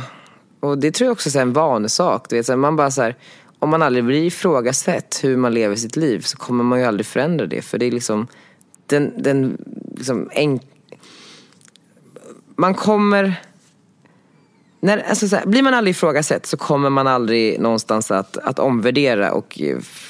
[0.66, 2.26] Och det tror jag också är en vanesak.
[2.28, 3.16] Du vet, så här, man bara så här,
[3.58, 7.06] om man aldrig blir ifrågasatt hur man lever sitt liv så kommer man ju aldrig
[7.06, 7.62] förändra det.
[7.62, 8.26] För det är liksom
[8.86, 9.58] den, den
[9.96, 10.62] liksom enk...
[12.56, 13.42] Man kommer...
[14.80, 18.58] När, alltså så här, blir man aldrig ifrågasatt så kommer man aldrig någonstans att, att
[18.58, 19.60] omvärdera och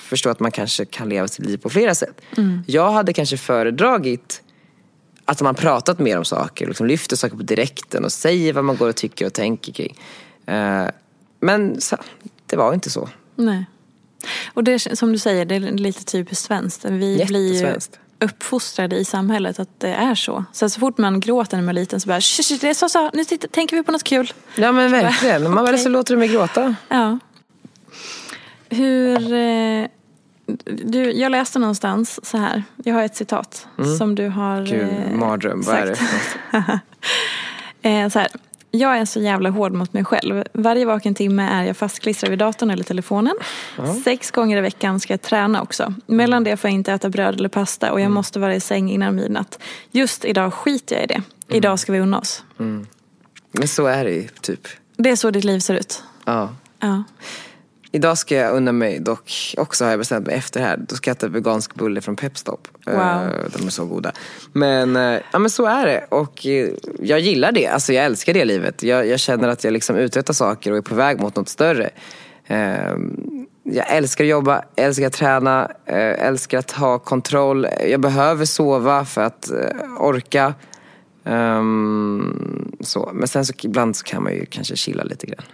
[0.09, 2.21] förstå att man kanske kan leva sitt liv på flera sätt.
[2.67, 4.43] Jag hade kanske föredragit
[5.25, 8.77] att man pratat mer om saker, liksom lyfter saker på direkten och säger vad man
[8.77, 9.99] går och tycker och tänker kring.
[10.47, 10.85] Eh,
[11.41, 11.79] men
[12.47, 13.09] det var inte så.
[13.37, 13.67] Nej.
[14.55, 16.85] Och det som du säger, det är lite typiskt svenskt.
[16.85, 17.79] Vi blir ju
[18.21, 20.45] uppfostrade i samhället att det är så.
[20.53, 22.75] Så, så fort man gråter när man är liten så bara, "Shh, shh, det är
[22.75, 24.33] så, så, nu tittar, tänker vi på något kul.
[24.57, 25.43] Ja men verkligen.
[25.43, 26.75] När man väl så låter du mig gråta.
[26.89, 27.19] Ja.
[28.69, 29.33] Hur...
[29.33, 29.87] Eh,
[30.85, 32.63] du, jag läste någonstans så här.
[32.85, 33.67] Jag har ett citat
[33.99, 34.65] som du har Mm.
[34.65, 35.63] Gud, eh, mardröm.
[35.63, 35.87] Vad är
[37.83, 38.29] det så här.
[38.79, 40.45] Jag är så jävla hård mot mig själv.
[40.53, 43.35] Varje vaken timme är jag fastklistrad vid datorn eller telefonen.
[44.05, 45.95] Sex gånger i veckan ska jag träna också.
[46.07, 48.91] Mellan det får jag inte äta bröd eller pasta och jag måste vara i säng
[48.91, 49.59] innan midnatt.
[49.91, 51.23] Just idag skiter jag i det.
[51.57, 52.45] Idag ska vi unna oss.
[53.53, 54.69] Men så är det ju, typ.
[54.97, 56.03] Det är så ditt liv ser ut.
[56.25, 56.55] Ja.
[56.81, 57.05] Ja.
[57.97, 61.11] Idag ska jag unna mig dock, också har jag bestämt mig efter här, då ska
[61.11, 62.69] jag äta vegansk bulle från Pepstop.
[62.87, 62.95] Wow.
[62.97, 64.13] Eh, De är så goda.
[64.53, 66.07] Men, eh, ja, men så är det.
[66.09, 66.69] Och eh,
[67.01, 67.67] jag gillar det.
[67.67, 68.83] Alltså jag älskar det livet.
[68.83, 71.91] Jag, jag känner att jag liksom uträttar saker och är på väg mot något större.
[72.47, 72.97] Eh,
[73.63, 77.67] Jag älskar att jobba, älskar att träna, älskar att ha kontroll.
[77.89, 79.51] Jag behöver sova för att
[79.99, 80.55] orka.
[81.25, 83.11] Ehm, så.
[83.15, 85.45] Men sen så ibland så kan man ju kanske chilla lite grann.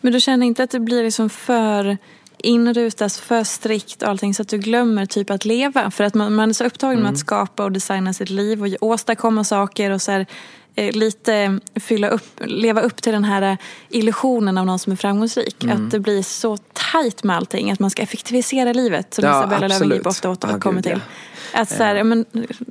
[0.00, 1.98] Men du känner inte att det blir liksom för
[2.42, 5.90] inrutas, för strikt och allting så att du glömmer typ att leva?
[5.90, 7.02] För att man, man är så upptagen Mm.
[7.02, 10.26] med att skapa och designa sitt liv och åstadkomma saker och så här,
[10.74, 13.58] eh, lite fylla upp, leva upp till den här
[13.88, 15.64] illusionen av någon som är framgångsrik.
[15.64, 15.84] Mm.
[15.86, 16.56] Att det blir så
[16.92, 19.68] tajt med allting, att man ska effektivisera livet som Ja, Isabella.
[19.68, 21.00] Löwengrip ofta återkommer Ja, gud, till.
[21.54, 22.24] Att så här, men,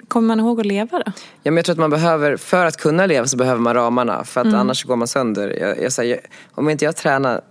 [0.08, 1.12] kommer man ihåg att leva då?
[1.44, 4.24] Ja, men jag tror att man behöver, för att kunna leva så behöver man ramarna.
[4.24, 4.60] För att Mm.
[4.60, 5.58] annars går man sönder.
[5.60, 6.20] Jag, jag säger,
[6.52, 7.42] om inte jag tränar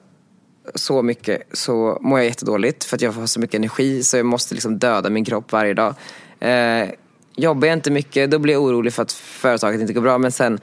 [0.74, 2.84] så mycket så mår jag jättedåligt.
[2.84, 5.74] För att jag har så mycket energi så jag måste liksom döda min kropp varje
[5.74, 5.94] dag.
[6.40, 6.88] Eh,
[7.36, 10.18] jobbar jag inte mycket då blir jag orolig för att företaget inte går bra.
[10.18, 10.60] Men sen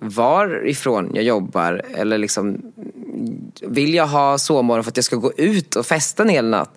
[0.00, 2.72] varifrån jag jobbar eller liksom
[3.62, 6.70] vill jag ha sovmorgon för att jag ska gå ut och festa en hel natt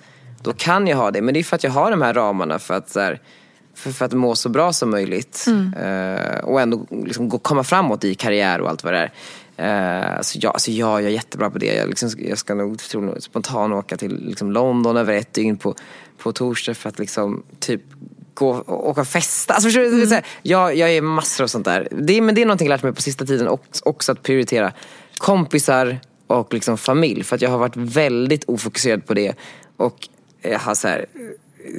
[0.45, 1.21] då kan jag ha det.
[1.21, 3.21] Men det är för att jag har de här ramarna för att, så här,
[3.75, 5.45] för, för att må så bra som möjligt.
[5.77, 9.11] Eh, och ändå liksom gå, komma framåt i karriär och allt vad det är.
[9.57, 11.75] Eh, så ja, alltså ja, jag är jättebra på det.
[11.75, 12.81] Jag, liksom, jag ska nog
[13.19, 15.75] spontant åka till liksom, London över ett dygn på,
[16.17, 17.81] på torsdag för att liksom, typ
[18.33, 19.53] gå och åka och festa.
[19.53, 20.07] Alltså, förstår du?
[20.07, 21.87] Säga, jag, jag är massor av sånt där.
[21.91, 24.73] Det, men det är någonting jag lärt mig på sista tiden också, också att prioritera
[25.17, 27.23] kompisar och liksom familj.
[27.23, 29.33] För att jag har varit väldigt ofokuserad på det.
[29.77, 30.07] Och
[30.51, 31.05] jag har så här,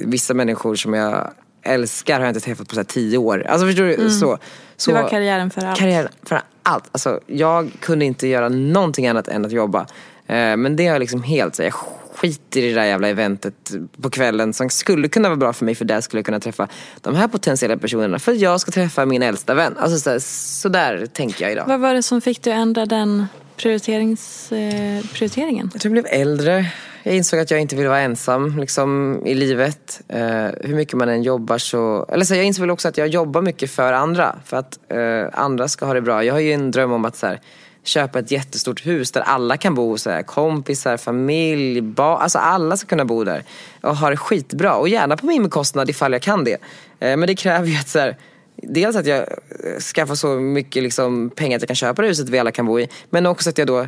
[0.05, 3.45] vissa människor som jag älskar har jag inte träffat på så tio år.
[3.47, 4.09] Alltså förstår du?
[4.09, 4.37] Så,
[4.77, 5.79] så, Det var karriären för allt.
[5.79, 6.83] Karriären för allt.
[6.91, 9.81] Alltså, jag kunde inte göra någonting annat än att jobba.
[10.27, 11.73] Eh, men det har jag liksom helt, så jag
[12.15, 15.75] skiter i det där jävla eventet på kvällen som skulle kunna vara bra för mig
[15.75, 16.67] för där skulle jag kunna träffa
[17.01, 19.75] de här potentiella personerna för att jag ska träffa min äldsta vän.
[19.77, 20.19] Alltså så,
[20.61, 21.65] så där tänker jag idag.
[21.67, 23.25] Vad var det som fick dig att ändra den
[23.57, 25.69] prioriterings, eh, prioriteringen?
[25.73, 26.65] Jag tror jag blev äldre.
[27.07, 30.01] Jag insåg att jag inte vill vara ensam liksom, i livet.
[30.07, 32.05] Eh, hur mycket man än jobbar så...
[32.09, 34.35] Eller så jag insåg väl också att jag jobbar mycket för andra.
[34.45, 36.23] För att eh, andra ska ha det bra.
[36.23, 37.41] Jag har ju en dröm om att så här,
[37.83, 39.97] köpa ett jättestort hus där alla kan bo.
[39.97, 42.21] Så här, kompisar, familj, barn.
[42.21, 43.43] Alltså alla ska kunna bo där.
[43.81, 44.75] Och ha det skitbra.
[44.75, 46.57] Och gärna på min bekostnad ifall jag kan det.
[46.99, 48.17] Eh, men det kräver ju att så här,
[48.55, 52.29] Dels att jag eh, skaffar så mycket liksom, pengar att jag kan köpa det huset
[52.29, 52.89] vi alla kan bo i.
[53.09, 53.87] Men också att jag då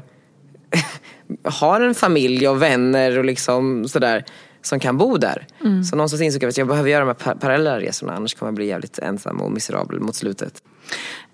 [1.44, 4.26] har en familj och vänner och liksom sådär
[4.62, 5.48] som kan bo där.
[5.84, 8.48] Så någonstans insåg jag att jag behöver göra de här par- parallella resorna annars kommer
[8.48, 10.64] jag bli jävligt ensam och miserabel mot slutet.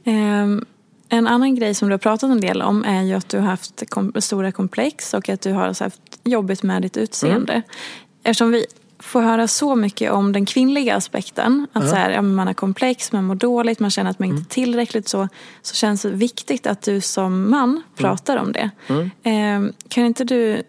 [0.03, 0.65] Ehm,
[1.09, 3.45] en annan grej som du har pratat en del om är ju att du har
[3.47, 7.53] haft kom- stora komplex och att du har haft jobbigt med ditt utseende.
[7.53, 7.63] Mm.
[8.23, 8.65] Eftersom vi
[9.05, 11.67] får höra så mycket om den kvinnliga aspekten.
[11.73, 14.25] Att så här, ja, men man har komplex, man mår dåligt, man känner att man
[14.27, 14.45] inte Mm.
[14.49, 15.27] är tillräckligt så.
[15.61, 17.81] Så känns det viktigt att du som man Mm.
[17.95, 18.69] pratar om det.
[19.23, 20.61] Ehm, kan inte du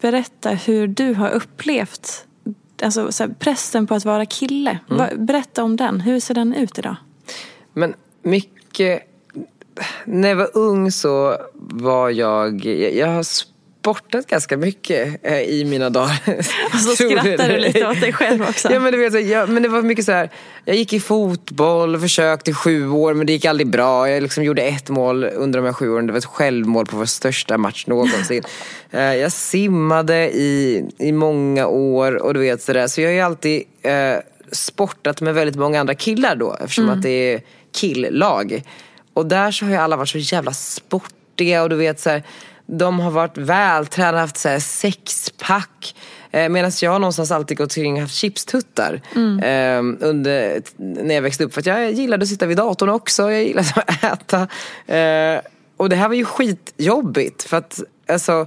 [0.00, 2.24] berätta hur du har upplevt
[2.82, 4.78] alltså, så här, pressen på att vara kille?
[4.90, 5.26] Mm.
[5.26, 6.00] Berätta om den.
[6.00, 6.96] Hur ser den ut idag?
[7.72, 9.02] Men mycket...
[10.04, 12.64] När jag var ung så var jag...
[12.64, 13.22] Jag, jag har
[13.86, 16.18] sportat ganska mycket eh, i mina dagar.
[16.72, 18.72] Och så skrattar du lite åt dig själv också.
[18.72, 20.30] Ja men du vet, jag, men det var mycket så här.
[20.64, 24.10] Jag gick i fotboll och försökte i sju år men det gick aldrig bra.
[24.10, 26.06] Jag liksom gjorde ett mål under de här sju åren.
[26.06, 28.42] Det var ett självmål på vår största match någonsin.
[28.90, 32.86] Eh, jag simmade i, i många år och du vet sådär.
[32.86, 34.16] Så jag har ju alltid eh,
[34.52, 37.40] sportat med väldigt många andra killar då eftersom att det är
[37.74, 38.62] killag.
[39.14, 42.22] Och där så har ju alla varit så jävla sportiga och du vet så här,
[42.66, 45.94] de har varit vältränade, haft så här sexpack.
[46.30, 49.00] Eh, Medan jag någonstans alltid gått kring och haft chipstuttar
[49.42, 51.54] eh, under, när jag växte upp.
[51.54, 54.48] För att jag gillade att sitta vid datorn också, jag gillade att äta.
[54.94, 55.40] Eh,
[55.76, 58.46] och det här var ju skitjobbigt för att alltså,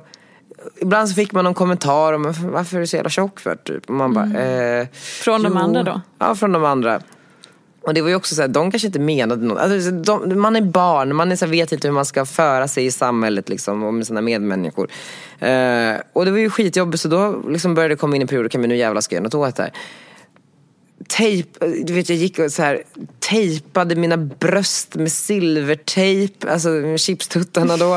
[0.82, 3.90] ibland så fick man någon kommentar om varför är du så jävla tjock för typ.
[3.90, 6.02] Och man bara, eh, Från de andra då?
[6.20, 7.02] Ja, från de andra.
[7.90, 9.60] Och det var ju också så här, de kanske inte menade något.
[9.60, 12.68] Alltså, de, man är barn, man är så här, vet inte hur man ska föra
[12.68, 14.88] sig i samhället liksom, och med sina medmänniskor.
[15.40, 18.52] Eh, och det var ju skitjobbigt så då liksom började det komma in en period,
[18.52, 19.72] kan vi nu jävla ska göra något åt det här
[21.10, 22.84] tejp, du vet jag gick och så här,
[23.20, 27.96] tejpade mina bröst med silvertejp, alltså med chipstuttarna då.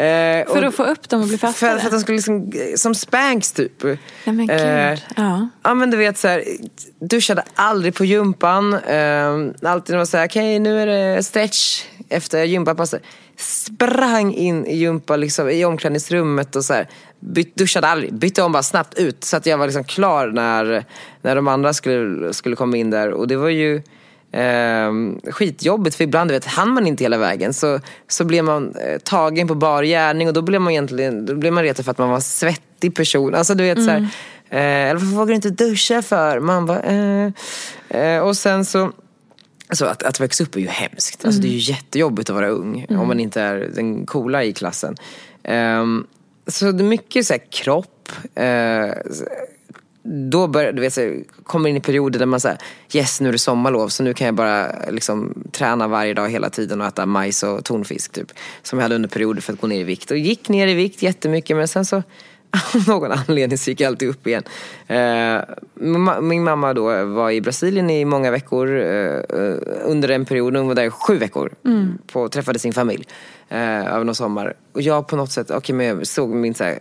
[0.00, 1.70] Eh, för att få upp dem och bli fastare?
[1.70, 3.84] För, för att de skulle liksom, som Spanx typ.
[4.24, 4.50] Ja men gud.
[4.50, 5.48] Eh, ja.
[5.62, 6.44] ja men du vet så här,
[7.00, 8.74] duschade aldrig på gympan.
[8.74, 13.02] Eh, alltid när man säger okej okay, nu är det stretch efter gympapasset
[13.40, 16.88] sprang in i gympa liksom, i omklädningsrummet och så här,
[17.20, 20.84] byt, duschade aldrig, bytte om bara snabbt ut så att jag var liksom klar när,
[21.22, 23.10] när de andra skulle, skulle komma in där.
[23.10, 23.82] Och det var ju
[24.32, 24.92] eh,
[25.32, 29.48] skitjobbigt för ibland vet, hann man inte hela vägen så, så blev man eh, tagen
[29.48, 32.08] på bar gärning och då blev man egentligen då blev man retad för att man
[32.08, 33.34] var en svettig person.
[33.34, 33.86] Alltså du vet mm.
[33.86, 34.10] så här, mm.
[34.50, 36.40] eh, eller varför vågar du inte duscha för?
[36.40, 37.32] Man bara, eh,
[37.88, 38.92] eh, och sen så
[39.70, 41.24] Alltså att, att växa upp är ju hemskt.
[41.24, 41.42] Alltså, mm.
[41.42, 43.00] Det är ju jättejobbigt att vara ung mm.
[43.00, 44.96] om man inte är den coola i klassen.
[45.44, 46.06] Um,
[46.50, 48.12] så det är mycket så här, kropp.
[48.34, 48.90] Eh,
[50.02, 52.58] då börjar, du vet, så kommer in i perioder där man säger
[52.92, 56.50] yes nu är det sommarlov så nu kan jag bara liksom, träna varje dag hela
[56.50, 58.32] tiden och äta majs och tonfisk typ.
[58.62, 60.10] Som jag hade under perioder för att gå ner i vikt.
[60.10, 62.02] Och gick ner i vikt jättemycket men sen så
[62.74, 64.42] av någon anledning så gick jag alltid upp igen.
[64.86, 65.40] Eh,
[66.20, 69.20] min mamma då var i Brasilien i många veckor eh,
[69.84, 71.52] under en period, hon var där i sju veckor.
[71.64, 71.98] Mm.
[72.12, 73.04] På, träffade sin familj
[73.48, 74.54] eh, över någon sommar.
[74.72, 76.78] Och jag på något sätt, okay, men jag såg min så här,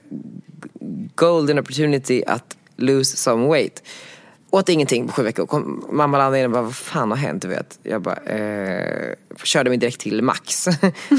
[1.15, 3.84] golden opportunity att lose some weight.
[4.52, 5.45] Åt ingenting på sju veckor.
[5.45, 7.41] Kom, mamma landade in och bara, vad fan har hänt?
[7.41, 7.80] Du vet.
[7.84, 10.68] Jag bara, eh, körde mig direkt till Max.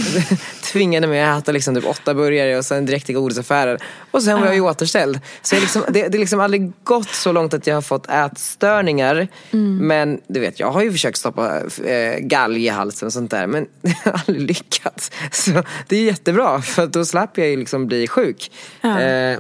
[0.73, 3.79] Tvingade mig att äta liksom typ åtta burgare och sen direkt till godisaffären.
[4.11, 5.21] Och sen var jag ju återställd.
[5.43, 9.29] Så jag liksom, det, har liksom aldrig gått så långt att jag har fått ätstörningar.
[9.51, 9.77] Mm.
[9.77, 13.47] Men du vet, jag har ju försökt stoppa eh, galg i halsen och sånt där.
[13.47, 15.11] Men det har aldrig lyckats.
[15.33, 18.53] Så det är jättebra för då slapp jag ju liksom bli sjuk.
[18.81, 19.01] Ja.
[19.01, 19.39] Eh,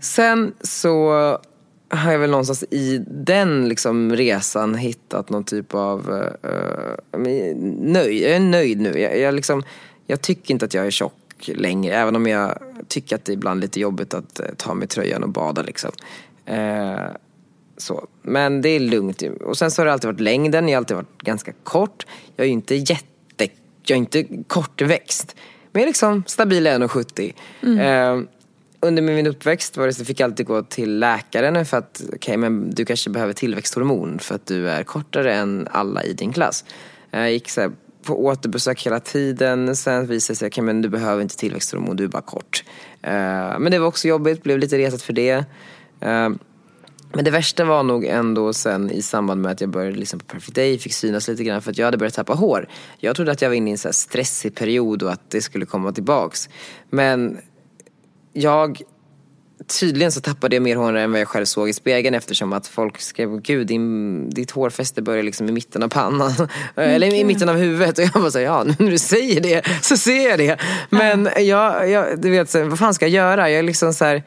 [0.00, 1.38] sen så
[1.88, 7.18] har jag väl någonstans i den liksom resan hittat någon typ av uh,
[7.80, 8.22] nöjd.
[8.22, 9.00] Jag är nöjd nu.
[9.00, 9.62] Jag, jag, liksom,
[10.06, 11.94] jag tycker inte att jag är tjock längre.
[11.94, 12.58] Även om jag
[12.88, 15.90] tycker att det är ibland lite jobbigt att uh, ta med tröjan och bada liksom.
[16.50, 17.16] Uh,
[17.76, 18.06] så.
[18.22, 19.22] Men det är lugnt.
[19.22, 20.68] Och sen så har det alltid varit längden.
[20.68, 22.06] Jag har alltid varit ganska kort.
[22.36, 23.48] Jag är ju inte jätte...
[23.82, 25.36] Jag är inte kortväxt.
[25.72, 27.34] Men jag är liksom stabil 1,70.
[27.62, 28.26] Mm
[28.80, 32.16] under min uppväxt var det så fick jag alltid gå till läkaren för att okej
[32.16, 36.32] okay, men du kanske behöver tillväxthormon för att du är kortare än alla i din
[36.32, 36.64] klass.
[37.10, 37.72] Jag gick så
[38.02, 39.76] på återbesök hela tiden.
[39.76, 42.64] Sen visade det sig att okay, du behöver inte tillväxthormon, du är bara kort.
[43.06, 45.36] Uh, men det var också jobbigt, blev lite retat för det.
[46.04, 46.30] Uh,
[47.12, 50.24] men det värsta var nog ändå sen i samband med att jag började liksom på
[50.24, 52.68] Perfect Day, fick synas lite grann för att jag hade börjat tappa hår.
[52.98, 55.66] Jag trodde att jag var inne i en så stressig period och att det skulle
[55.66, 56.48] komma tillbaks.
[56.90, 57.38] Men
[58.40, 58.82] jag
[59.80, 62.66] Tydligen så tappade jag mer hår än vad jag själv såg i spegeln eftersom att
[62.66, 66.32] folk skrev Gud din, ditt hårfäste börjar liksom i mitten av pannan.
[66.76, 69.40] Mm, Eller i mitten av huvudet och jag bara så ja nu när du säger
[69.40, 70.60] det så ser jag det.
[70.90, 71.46] Men mm.
[71.46, 73.50] jag, jag, du vet, så, vad fan ska jag göra?
[73.50, 74.22] Jag är liksom så här,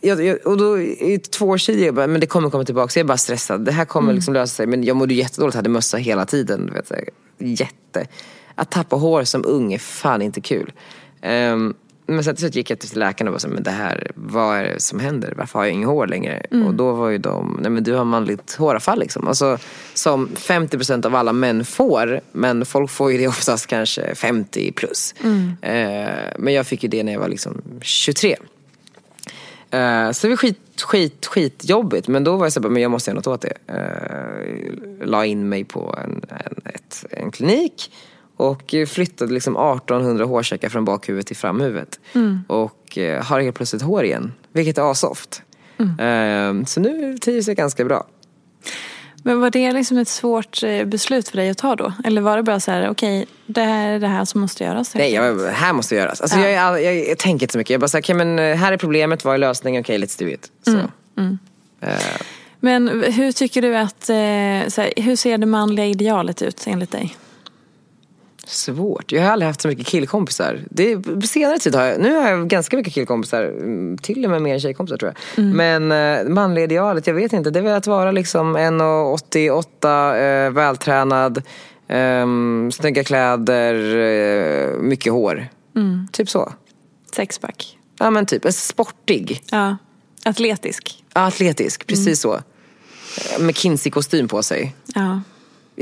[0.00, 2.88] jag, jag, och då i två år sedan, jag bara, men det kommer komma tillbaka.
[2.88, 3.64] Så jag är bara stressad.
[3.64, 4.14] Det här kommer mm.
[4.16, 4.66] liksom lösa sig.
[4.66, 6.66] Men jag mådde jättedåligt, hade mössa hela tiden.
[6.66, 7.04] Du vet, så här,
[7.38, 8.06] jätte.
[8.54, 10.72] Att tappa hår som ung är fan inte kul.
[11.22, 11.74] Um,
[12.10, 14.64] men sen till slut gick jag till läkaren och bara, men det här, vad är
[14.64, 15.34] det som händer?
[15.36, 16.42] Varför har jag inget hår längre?
[16.50, 16.66] Mm.
[16.66, 19.28] Och då var ju de, nej men du har manligt håravfall liksom.
[19.28, 19.58] Alltså,
[19.94, 25.14] som 50% av alla män får, men folk får ju det oftast kanske 50 plus.
[25.20, 25.56] Mm.
[25.62, 28.36] Eh, men jag fick ju det när jag var liksom 23.
[29.70, 32.08] Eh, så det var skit, skit, skitjobbigt.
[32.08, 33.54] Men då var jag så men jag måste göra något åt det.
[33.66, 37.90] Eh, la in mig på en, en, ett, en klinik
[38.40, 42.00] och flyttade liksom 1800 hårsäckar från bakhuvudet till framhuvudet.
[42.12, 42.44] Mm.
[42.48, 44.32] Och eh, har helt plötsligt hår igen.
[44.52, 45.42] Vilket är asoft.
[45.78, 46.60] Mm.
[46.60, 48.06] Eh, så nu trivs jag ganska bra.
[49.22, 51.92] Men var det liksom ett svårt eh, beslut för dig att ta då?
[52.04, 54.64] Eller var det bara så här, okej, okay, det här är det här som måste
[54.64, 54.94] göras?
[54.94, 56.20] Nej, jag, här måste göras.
[56.20, 56.48] Alltså, ja.
[56.48, 57.70] jag, jag, jag, tänker inte så mycket.
[57.70, 59.80] Jag bara säger, okay, men eh, här är problemet, vad är lösningen?
[59.80, 60.50] Okej, okay, let's do it.
[60.64, 60.70] Så.
[60.70, 60.88] Mm.
[61.18, 61.38] Mm.
[61.82, 62.22] Uh.
[62.60, 64.12] Men hur tycker du att, så
[64.82, 67.16] här, hur ser det manliga idealet ut enligt dig?
[68.50, 69.12] Svårt.
[69.12, 70.60] Jag har aldrig haft så mycket killkompisar.
[70.70, 73.44] Det, på senare tid har jag, nu har jag ganska mycket killkompisar.
[73.44, 75.44] Mm, till och med mer tjejkompisar tror jag.
[75.44, 75.56] Mm.
[75.88, 77.50] Men eh, manliga idealet, jag vet inte.
[77.50, 81.42] Det är väl att vara liksom 1,88, eh, vältränad,
[81.88, 82.26] eh,
[82.72, 85.48] snygga kläder, eh, mycket hår.
[85.76, 86.08] Mm.
[86.12, 86.52] Typ så.
[87.14, 87.78] Sexpack.
[87.98, 89.42] Ja men typ, sportig.
[89.50, 89.76] Ja.
[90.24, 91.04] Atletisk.
[91.14, 92.40] Ja, atletisk, precis så.
[93.38, 94.74] McKinsey-kostym på sig.
[94.94, 95.20] Ja.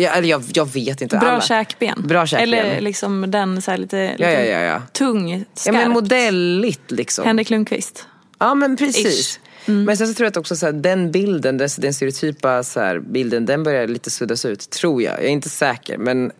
[0.00, 1.16] Ja, eller jag, jag vet inte.
[1.16, 1.40] Bra alla.
[1.40, 2.02] käkben.
[2.06, 2.54] Bra käkben.
[2.54, 4.82] Eller liksom den så lite, lite Ja, ja, ja, ja.
[4.92, 5.78] tung, Ja skarpt.
[5.78, 7.24] men modelligt liksom.
[7.26, 8.06] Henrik Lundqvist.
[8.38, 9.40] Ja men precis.
[9.66, 9.84] Mm.
[9.84, 12.80] Men sen så tror jag att också så här, den bilden, den, den stereotypa så
[12.80, 14.70] här, bilden, den börjar lite suddas ut.
[14.70, 15.14] Tror jag.
[15.14, 16.32] Jag är inte säker men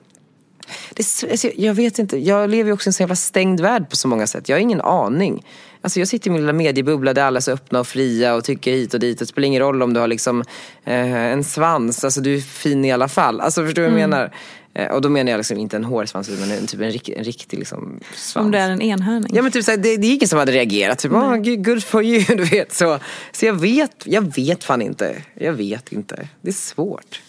[0.94, 2.18] det, alltså, jag vet inte.
[2.18, 4.48] Jag lever ju också i en så jävla stängd värld på så många sätt.
[4.48, 5.44] Jag har ingen aning.
[5.88, 8.44] Alltså jag sitter i min lilla mediebubbla där alla är så öppna och fria och
[8.44, 9.18] tycker hit och dit.
[9.18, 10.44] Det spelar ingen roll om du har liksom
[10.84, 12.04] eh, en svans.
[12.04, 13.40] Alltså du är fin i alla fall.
[13.40, 14.32] Alltså förstår du vad jag menar?
[14.74, 17.24] Eh, och då menar jag liksom inte en hårsvans utan en, typ en, rik, en
[17.24, 18.46] riktig liksom, svans.
[18.46, 19.32] Om det är en enhörning.
[19.34, 20.98] Ja men typ såhär, det, det är ingen som hade reagerat.
[20.98, 22.98] Typ, oh, good for you, du vet så.
[23.32, 25.22] Så jag vet, jag vet fan inte.
[25.34, 26.28] Jag vet inte.
[26.40, 27.20] Det är svårt.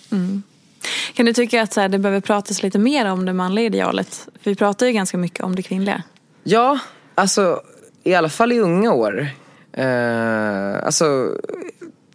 [1.14, 4.28] Kan du tycka att så här, det behöver pratas lite mer om det manliga idealet?
[4.41, 6.03] För vi pratar ju ganska mycket om det kvinnliga.
[6.43, 6.80] Ja,
[7.16, 7.62] alltså
[8.04, 9.28] i alla fall i unga år.
[9.74, 11.38] Eh, alltså,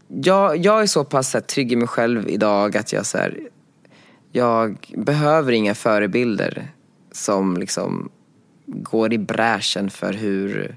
[0.09, 3.39] jag, jag är så pass här, trygg i mig själv idag att jag så här,
[4.33, 6.69] jag behöver inga förebilder
[7.13, 8.11] som liksom
[8.67, 10.77] går i bräschen för hur,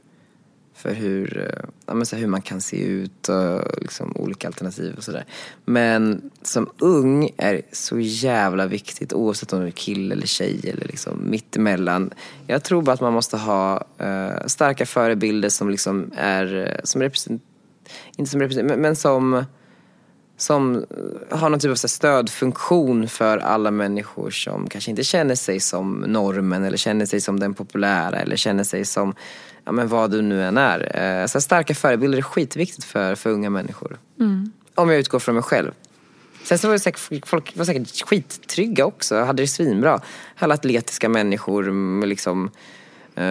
[0.78, 4.48] för hur, eh, ja, men så här, hur man kan se ut och liksom, olika
[4.48, 5.26] alternativ och sådär.
[5.66, 10.60] Men som ung är det så jävla viktigt oavsett om du är kille eller tjej
[10.64, 12.14] eller liksom mittemellan.
[12.48, 17.02] Jag tror bara att man måste ha uh, starka förebilder som liksom är, eh, som
[17.02, 17.44] represent,
[18.18, 19.46] inte som represent, men, men som
[20.38, 20.86] som
[21.30, 26.64] har någon typ av stödfunktion för alla människor som kanske inte känner sig som normen
[26.64, 29.16] eller känner sig som den populära eller känner sig som
[29.66, 30.98] ja, men vad du nu än är.
[31.22, 33.98] Eh, Så starka förebilder är skitviktigt för, för unga människor.
[34.76, 35.72] Om jag utgår från mig själv.
[36.44, 40.02] Sen så var det säkert, folk var säkert skittrygga också, hade det svinbra.
[40.36, 42.52] Alla atletiska människor med liksom,
[43.16, 43.24] eh,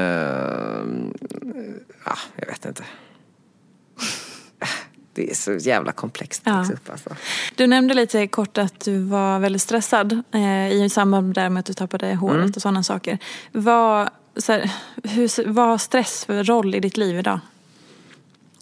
[2.04, 2.84] ja, jag vet inte.
[5.16, 6.74] Det är så jävla komplext att Ja.
[6.74, 7.10] upp alltså.
[7.54, 11.72] Du nämnde lite kort att du var väldigt stressad eh, i samband med att du
[11.72, 12.52] tappade håret Mm.
[12.56, 13.18] och sådana saker.
[13.52, 14.70] Vad, så här,
[15.04, 17.40] hur, vad har stress för roll i ditt liv idag?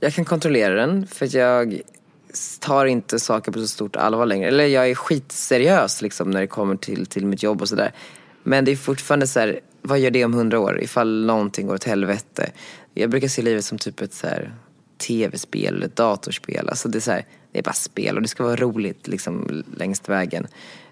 [0.01, 1.81] Jag kan kontrollera den för jag
[2.61, 4.49] tar inte saker på så stort allvar längre.
[4.49, 7.93] Eller jag är skitseriös liksom när det kommer till, till mitt jobb och sådär.
[8.43, 11.75] Men det är fortfarande så här, vad gör det om hundra år ifall någonting går
[11.75, 12.51] åt helvete?
[12.95, 14.53] Jag brukar se livet som typ ett så här
[14.99, 16.69] tv-spel eller datorspel.
[16.69, 19.65] Alltså det är så här, det är bara spel och det ska vara roligt liksom
[19.77, 20.47] längst vägen.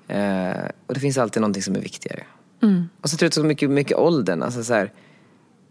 [0.09, 2.23] Eh, och det finns alltid någonting som är viktigare.
[3.01, 4.93] Och så tror jag så mycket, mycket åldern, alltså så här,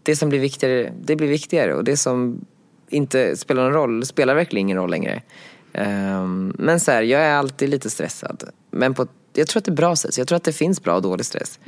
[0.02, 2.44] det som blir viktigare, det blir viktigare och det som
[2.88, 5.22] inte spelar någon roll, spelar verkligen ingen roll längre.
[5.72, 8.44] Ehm, men så här, jag är alltid lite stressad.
[8.70, 10.18] Men på, jag tror att det är bra sätt.
[10.18, 11.58] Jag tror att det finns bra och dålig stress.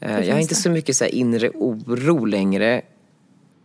[0.00, 0.60] Eh, jag har inte det.
[0.60, 2.82] så mycket så inre oro längre.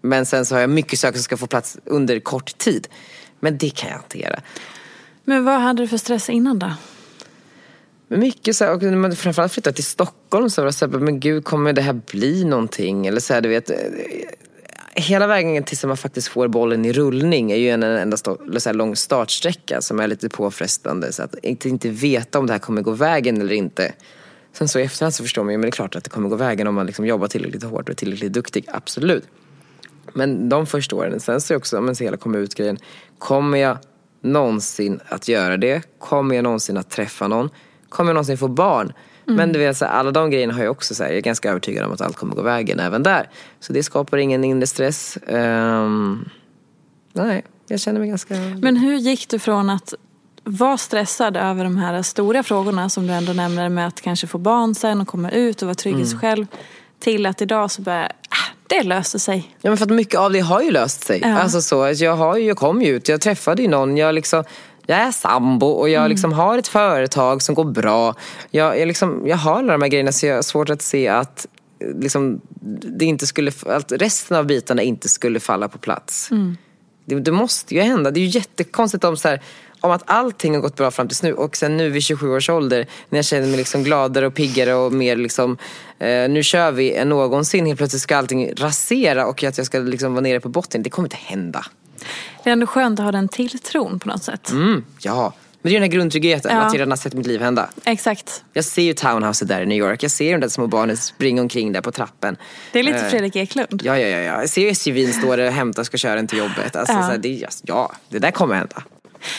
[0.06, 2.88] Men sen så har jag mycket saker som ska få plats under kort tid.
[3.40, 4.40] Men det kan jag hantera.
[5.24, 6.72] Men vad hade du för stress innan då?
[8.08, 10.88] Men mycket så här, och när man framförallt flyttar till Stockholm så var det så
[10.88, 13.08] här, men gud kommer det här bli någonting?
[13.08, 13.70] Eller så här, du vet.
[13.70, 13.78] eh,
[14.98, 18.74] Hela vägen tills man faktiskt får bollen i rullning är ju en en enda så
[18.74, 21.14] lång startsträcka som är lite påfrestande.
[21.14, 23.94] Så att inte, inte veta om det här kommer gå vägen eller inte.
[24.54, 26.30] Sen så i efterhand så förstår man ju, men det är klart att det kommer
[26.30, 29.24] gå vägen om man liksom jobbar tillräckligt hårt och är tillräckligt duktig, absolut.
[30.14, 32.78] Men de första åren, sen så är också, men så hela komma ut grejen.
[33.18, 33.78] Kommer jag
[34.22, 36.00] någonsin att göra det?
[36.00, 37.50] Kommer jag någonsin att träffa någon?
[37.90, 38.94] Kommer jag någonsin få barn?
[39.28, 41.50] Men du vet, så alla de grejerna har jag också så här, jag är ganska
[41.50, 43.30] övertygad om att allt kommer gå vägen även där.
[43.60, 45.18] Så det skapar ingen inre stress.
[45.28, 46.30] Ehm,
[47.14, 48.36] nej, jag känner mig ganska...
[48.62, 49.94] Men hur gick du från att
[50.44, 54.38] vara stressad över de här stora frågorna som du ändå nämner med att kanske få
[54.38, 56.06] barn sen och komma ut och vara trygg Mm.
[56.06, 56.46] i sig själv
[57.00, 58.12] till att idag så bara,
[58.68, 59.56] det löser sig.
[59.62, 61.20] Ja men för att mycket av det har ju löst sig.
[61.22, 61.38] Ja.
[61.40, 64.44] Alltså så, jag, har ju, jag kom ju ut, jag träffade ju någon, jag liksom
[64.88, 68.16] jag är sambo och jag liksom har ett företag som går bra.
[68.52, 71.08] Jag, jag, liksom, jag har alla de här grejerna så jag har svårt att se
[71.08, 71.48] att,
[71.80, 72.42] eh, liksom,
[72.98, 76.30] det inte skulle, att resten av bitarna inte skulle falla på plats.
[77.06, 78.12] Det, det måste ju hända.
[78.12, 79.42] Det är ju jättekonstigt om, så här,
[79.86, 82.50] om att allting har gått bra fram tills nu och sen nu vid 27 års
[82.50, 85.58] ålder när jag känner mig liksom gladare och piggare och mer liksom,
[86.00, 87.66] eh, nu kör vi än någonsin.
[87.66, 90.84] Helt plötsligt ska allting rasera och att jag ska liksom vara nere på botten.
[90.84, 91.66] Det kommer inte hända.
[92.44, 94.52] Det är ändå skönt att ha den tilltron på något sätt.
[94.52, 96.62] Mm, ja, men det är den här grundtryggheten, Ja.
[96.62, 97.70] att jag redan har sett mitt liv hända.
[97.86, 98.44] Exakt.
[98.54, 101.42] Jag ser ju townhouset där i New York, jag ser de där små barnen springa
[101.42, 102.38] omkring där på trappen.
[102.72, 103.82] Det är lite Eh, Fredrik Eklund.
[103.86, 104.40] Ja, ja, ja, ja.
[104.40, 106.76] Jag ser ju SUVn stå där och hämta och ska köra en till jobbet.
[106.76, 107.02] Alltså, Ja.
[107.02, 108.84] Här, det, ja, det där kommer hända.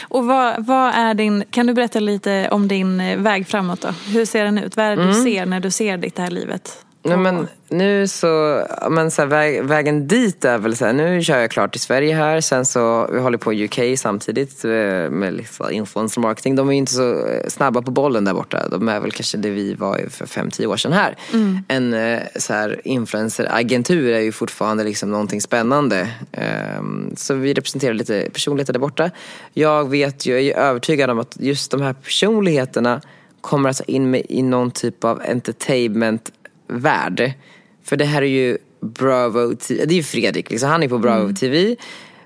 [0.08, 3.88] Och vad, vad är din, kan du berätta lite om din eh, väg framåt då?
[3.88, 4.76] Hur ser den ut?
[4.76, 5.14] Vad är det Mm.
[5.16, 6.85] du ser när du ser ditt det här livet?
[7.08, 11.22] Nej, men nu så, men så här, väg, vägen dit är väl så här, nu
[11.22, 12.40] kör jag klart i Sverige här.
[12.40, 14.70] Sen så, vi håller på i UK samtidigt eh,
[15.10, 16.56] med liksom influencer marketing.
[16.56, 18.68] De är ju inte så eh, snabba på bollen där borta.
[18.68, 21.16] De är väl kanske det vi var för fem tio år sedan här.
[21.32, 21.58] Mm.
[21.68, 26.08] En eh, så här, influenceragentur är ju fortfarande liksom någonting spännande.
[26.32, 29.10] Ehm, Så vi representerar lite personligheter där borta.
[29.52, 33.00] Jag vet ju, jag är övertygad om att just de här personligheterna
[33.40, 35.22] kommer att ta in mig i någon typ av
[36.68, 37.32] entertainment-värld.
[37.82, 40.68] För det här är ju Bravo TV, det är ju Fredrik, liksom.
[40.68, 41.76] han är på Bravo TV.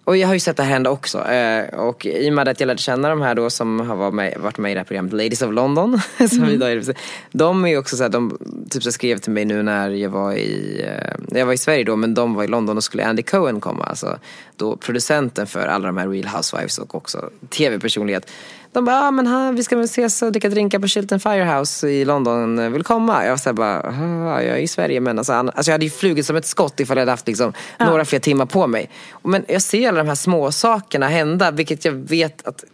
[0.04, 1.28] Och jag har ju sett det här hända också.
[1.28, 4.14] Eh, och i och med att jag lärde känna de här då som har varit
[4.14, 6.00] med, varit med i det här programmet Ladies of London.
[6.30, 6.94] som vi idag är,
[7.32, 8.38] de är ju också så här, de
[8.70, 11.84] typ så skrev till mig nu när jag var i, eh, jag var i Sverige
[11.84, 13.84] då men de var i London och skulle Andy Cohen komma.
[13.84, 14.18] Alltså
[14.56, 18.30] då producenten för alla de här Real Housewives och också tv-personlighet.
[18.72, 21.88] De bara, ah, men han, vi ska väl ses och dricka drinkar på Chilton Firehouse
[21.88, 23.24] i London, vill komma?
[23.24, 25.90] Jag var såhär bara, ah, jag är i Sverige men alltså, alltså jag hade ju
[25.90, 28.90] flugit som ett skott ifall jag hade haft liksom, några fler timmar på mig.
[29.22, 32.64] Men jag ser alla de här små sakerna hända vilket jag vet att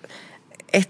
[0.68, 0.88] ett,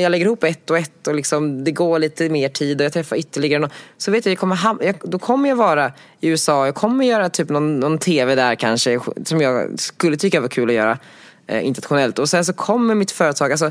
[0.00, 2.92] jag lägger ihop ett och ett och liksom, det går lite mer tid och jag
[2.92, 6.66] träffar ytterligare någon, så vet jag, jag kommer, jag, då kommer jag vara i USA,
[6.66, 10.68] jag kommer göra typ någon, någon tv där kanske som jag skulle tycka var kul
[10.68, 10.98] att göra
[11.46, 13.70] eh, internationellt och sen så kommer mitt företag, alltså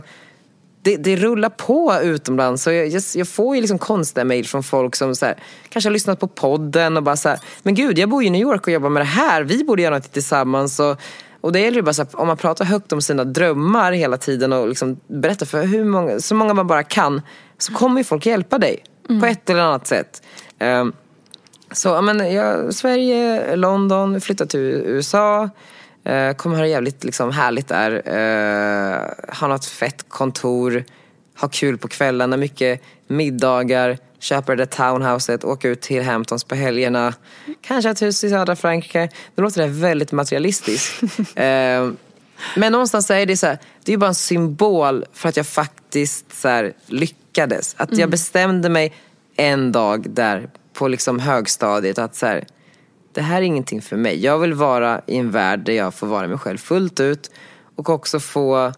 [0.81, 4.95] det, det rullar på utomlands och jag, jag, får ju liksom konstiga mejl från folk
[4.95, 5.35] som så här,
[5.69, 8.31] kanske har lyssnat på podden och bara så här, men gud jag bor ju i
[8.31, 10.79] New York och jobbar med det här, vi borde göra något tillsammans.
[10.79, 11.01] Och,
[11.41, 14.17] och det gäller ju bara så här, om man pratar högt om sina drömmar hela
[14.17, 17.21] tiden och liksom berättar för hur många, så många man bara kan
[17.57, 18.83] så kommer ju folk hjälpa dig
[19.19, 20.21] på ett eller annat sätt.
[20.59, 20.93] Ehm,
[21.71, 25.49] så men, jag, Sverige, London, flyttat till USA.
[26.07, 27.91] Eh, kommer ha det jävligt liksom, härligt där.
[27.91, 30.83] Eh, ha något fett kontor.
[31.39, 33.97] Ha kul på kvällarna, mycket middagar.
[34.19, 37.13] Köpa det där townhouset, åka ut till Hamptons på helgerna.
[37.61, 39.09] Kanske ett hus i södra Frankrike.
[39.35, 41.01] Nu låter det väldigt materialistiskt.
[41.35, 41.89] eh,
[42.55, 46.41] men någonstans är det så här, det är bara en symbol för att jag faktiskt
[46.41, 47.75] så här, lyckades.
[47.77, 48.93] Att jag bestämde mig
[49.35, 52.45] en dag där på liksom högstadiet att så här,
[53.17, 54.23] det här är ingenting för mig.
[54.23, 57.31] Jag vill vara i en värld där jag får vara mig själv fullt ut
[57.75, 58.71] och också få,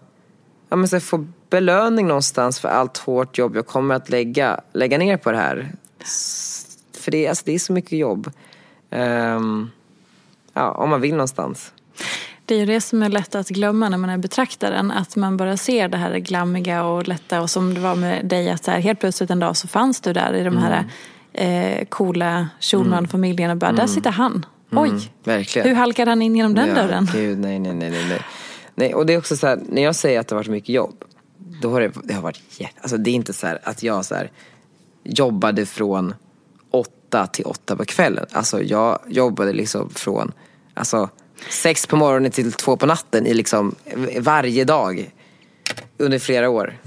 [0.69, 4.97] ja, men så få belöning någonstans för allt hårt jobb jag kommer att lägga, lägga
[4.97, 5.71] ner på det här.
[6.99, 8.31] För det, är- alltså, det är så mycket jobb.
[8.89, 9.69] Ehm,
[10.53, 11.73] ja, om man vill någonstans.
[12.45, 14.91] Det är ju det som är lätt att glömma när man är betraktaren.
[14.91, 17.41] Att man bara ser det här glammiga och lätta.
[17.41, 20.01] Och som det var med dig, att så här, helt plötsligt en dag så fanns
[20.01, 20.85] du där i de här
[21.34, 23.55] eh, coola Schulman-familjerna.
[23.55, 24.45] Bara, Där sitter han.
[24.71, 25.67] Oj, Verkligen.
[25.67, 27.09] hur halkade han in genom den ja, dörren?
[27.13, 28.21] Gud, nej, nej, nej, nej, nej.
[28.75, 28.93] nej.
[28.93, 31.03] Och det är också så här, när jag säger att det har varit mycket jobb.
[31.61, 34.05] Då har det, det har varit jätte, alltså det är inte så här att jag
[34.05, 34.32] så här
[35.03, 36.13] jobbade från
[36.71, 38.25] åtta till åtta på kvällen.
[38.32, 40.32] Alltså jag jobbade liksom från,
[40.73, 41.09] alltså
[41.49, 43.75] sex på morgonen till två på natten i liksom
[44.19, 45.11] varje dag.
[45.97, 46.77] Under flera år.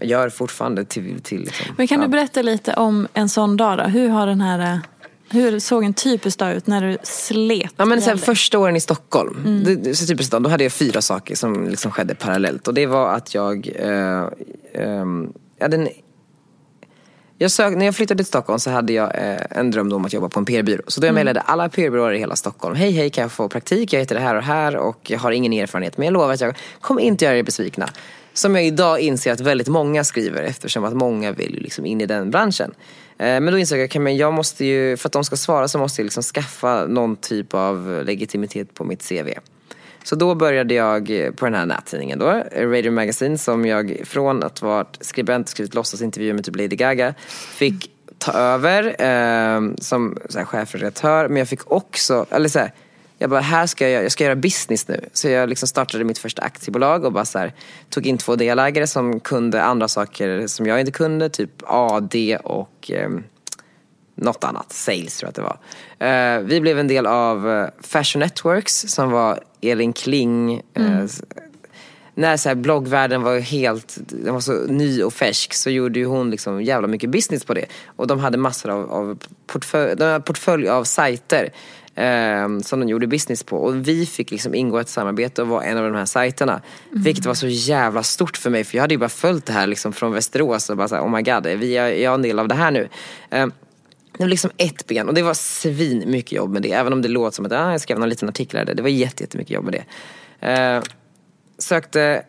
[0.00, 3.78] Jag gör fortfarande till, till liksom, Men kan du berätta lite om en sån dag
[3.78, 3.84] då?
[3.84, 4.72] Hur har den här...
[4.74, 4.78] eh,
[5.32, 7.72] Hur såg en typisk dag ut när du slet?
[7.76, 10.72] Ja men sen första åren i Stockholm, det, det, så typiskt då, då hade jag
[10.72, 12.68] fyra saker som liksom skedde parallellt.
[12.68, 14.28] Och det var att jag, eh,
[14.72, 15.14] jag
[15.60, 15.88] hade en,
[17.38, 20.12] jag sök, när jag flyttade till Stockholm så hade jag eh, en dröm om att
[20.12, 20.82] jobba på en PR-byrå.
[20.86, 22.74] Så då jag mejlade alla PR-byråer i hela Stockholm.
[22.76, 23.92] Hej hej kan jag få praktik?
[23.92, 25.98] Jag heter det här och här och jag har ingen erfarenhet.
[25.98, 27.88] Men jag lovar att jag kommer inte göra er besvikna.
[28.32, 32.06] Som jag idag inser att väldigt många skriver eftersom att många vill liksom in i
[32.06, 32.74] den branschen.
[33.18, 35.68] Eh, men då insåg jag att okay, jag måste ju, för att de ska svara
[35.68, 39.28] så måste jag liksom skaffa någon typ av legitimitet på mitt CV.
[40.04, 41.06] Så då började jag
[41.36, 45.50] på den här nättidningen då, eh, Radio Magazine, som jag från att vara skribent och
[45.50, 47.14] skrivit låtsasintervjuer med typ Lady Gaga,
[47.54, 51.28] fick ta över eh, som så här, chefredaktör.
[51.28, 52.72] Men jag fick också, eller så här,
[53.22, 55.04] jag bara, här ska jag, jag ska göra business nu.
[55.12, 57.52] Så jag liksom startade mitt första aktiebolag och bara så här,
[57.90, 62.90] tog in två delägare som kunde andra saker som jag inte kunde, typ AD och
[62.94, 63.24] ehm,
[64.14, 65.58] något annat, sales tror jag att
[65.98, 66.36] det var.
[66.36, 70.62] Eh, vi blev en del av eh, Fashion Networks som var Elin Kling.
[70.74, 71.22] eh, s-
[72.14, 76.04] när så här, bloggvärlden var helt den var så ny och färsk så gjorde ju
[76.06, 77.64] hon liksom jävla mycket business på det.
[77.96, 81.52] Och de hade massor av, av portfölj, de hade portfölj av sajter
[82.00, 83.56] eh, som de gjorde business på.
[83.56, 86.60] Och vi fick liksom ingå ett samarbete och vara en av de här sajterna.
[86.90, 89.66] Vilket var så jävla stort för mig för jag hade ju bara följt det här
[89.66, 92.38] liksom från Västerås och bara såhär, oh my god, vi är, jag är en del
[92.38, 92.88] av det här nu.
[93.30, 93.46] Eh,
[94.12, 96.72] det var liksom ett ben och det var svin mycket jobb med det.
[96.72, 98.74] Även om det låter som att ah, jag skrev någon liten artikel där.
[98.74, 99.84] Det var jätte, jättemycket jobb med det.
[100.52, 100.82] Eh,
[101.58, 102.22] sökte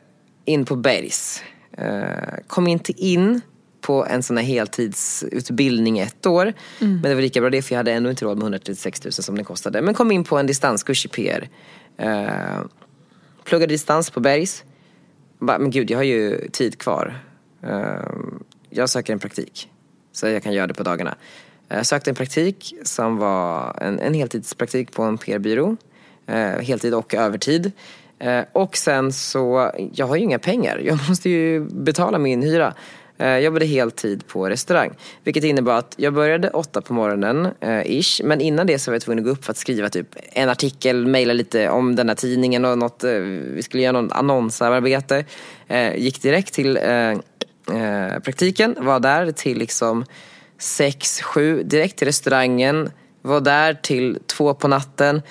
[0.45, 1.43] in på Bergs.
[1.78, 3.41] Eh, kom inte in
[3.82, 6.53] på en sån här heltidsutbildning ett år.
[6.79, 9.11] Men det var lika bra det för jag hade ändå inte råd med 136 000
[9.11, 9.82] som det kostade.
[9.82, 11.49] Men kom in på en distanskurs i PR.
[11.97, 12.61] Eh,
[13.43, 14.63] pluggade distans på Bergs.
[15.39, 17.23] Bara, men gud, jag har ju tid kvar.
[17.63, 18.13] Eh,
[18.69, 19.69] jag söker en praktik.
[20.11, 21.15] Så jag kan göra det på dagarna.
[21.67, 25.77] Jag sökte en praktik som var en, en heltidspraktik på en PR-byrå.
[26.27, 27.71] Eh, heltid och övertid.
[28.19, 30.82] Eh, och sen så, jag har ju inga pengar.
[30.84, 32.73] Jag måste ju betala min hyra.
[33.22, 34.91] Eh, jag jobbade heltid på restaurang.
[35.24, 38.22] Vilket innebar att jag började åtta på morgonen, eh, ish.
[38.24, 40.49] Men innan det så var jag tvungen att gå upp för att skriva typ en
[40.49, 43.03] artikel, mejla lite om den här tidningen och något.
[43.03, 43.11] eh,
[43.55, 45.26] Vi skulle göra något annonsarbete.
[45.67, 50.05] Eh, Gick direkt till eh, eh, praktiken, var där till liksom
[50.59, 52.89] sex, sju, direkt till restaurangen.
[53.22, 55.22] Var där till två på natten.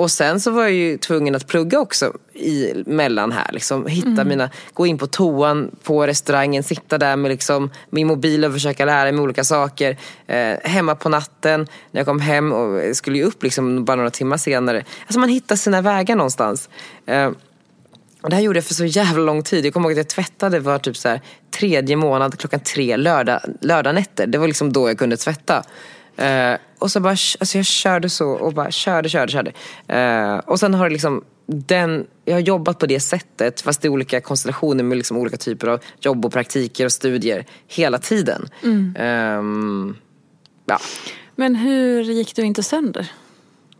[0.00, 3.52] Och sen så var jag ju tvungen att plugga också i, mellan här.
[3.52, 8.44] Liksom, hitta mina, gå in på toan på restaurangen, sitta där med liksom, min mobil
[8.44, 9.96] och försöka lära mig olika saker.
[10.26, 14.10] Eh, hemma på natten, när jag kom hem och skulle ju upp liksom bara några
[14.10, 14.84] timmar senare.
[15.06, 16.68] Alltså man hittar sina vägar någonstans.
[17.06, 17.30] Eh,
[18.22, 19.66] och det här gjorde jag för så jävla lång tid.
[19.66, 21.20] Jag kommer ihåg att jag tvättade var typ så här,
[21.50, 24.26] tredje månad klockan tre lördag, lördagnätter.
[24.26, 25.64] Det var liksom då jag kunde tvätta.
[26.20, 29.52] Eh, och så bara, alltså jag körde så och bara körde, körde, körde.
[29.88, 33.88] Eh, och sen har det liksom den, jag har jobbat på det sättet fast i
[33.88, 38.48] olika konstellationer med liksom olika typer av jobb och praktiker och studier hela tiden.
[38.96, 39.96] Ehm,
[40.66, 40.78] ja.
[41.36, 43.12] Men hur gick du inte sönder?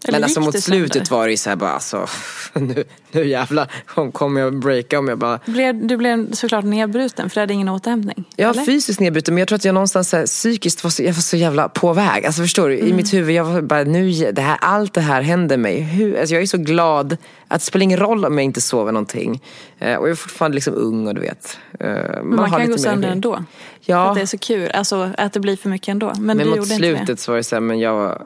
[0.04, 1.10] Eller Men alltså mot du slutet sönder?
[1.16, 2.06] var det ju såhär bara alltså,
[2.52, 7.30] nu, nu jävlar kom- kommer jag breaka om jag bara Blev, du blev såklart nedbruten
[7.30, 8.24] för det hade ingen återhämtning?
[8.38, 8.64] Var eller?
[8.64, 11.36] fysiskt nedbruten men jag tror att jag någonstans här, psykiskt var så, jag var så
[11.36, 12.26] jävla på väg.
[12.26, 12.74] Alltså förstår du?
[12.74, 12.88] Mm.
[12.88, 15.80] I mitt huvud, jag var bara nu, det här, allt det här händer mig.
[15.80, 17.16] Hur, alltså jag är så glad
[17.48, 19.42] att det spelar ingen roll om jag inte sover någonting.
[19.78, 21.58] Eh, och jag är fortfarande liksom ung och du vet.
[21.80, 23.12] Eh, man, Men man, kan gå sönder energi.
[23.12, 23.34] ändå.
[23.36, 23.44] För
[23.92, 24.70] Ja, att det är så kul.
[24.70, 26.12] Alltså att det blir för mycket ändå.
[26.16, 26.96] Men, men du mot gjorde inte det.
[26.96, 28.22] slutet så var det så här, men jag,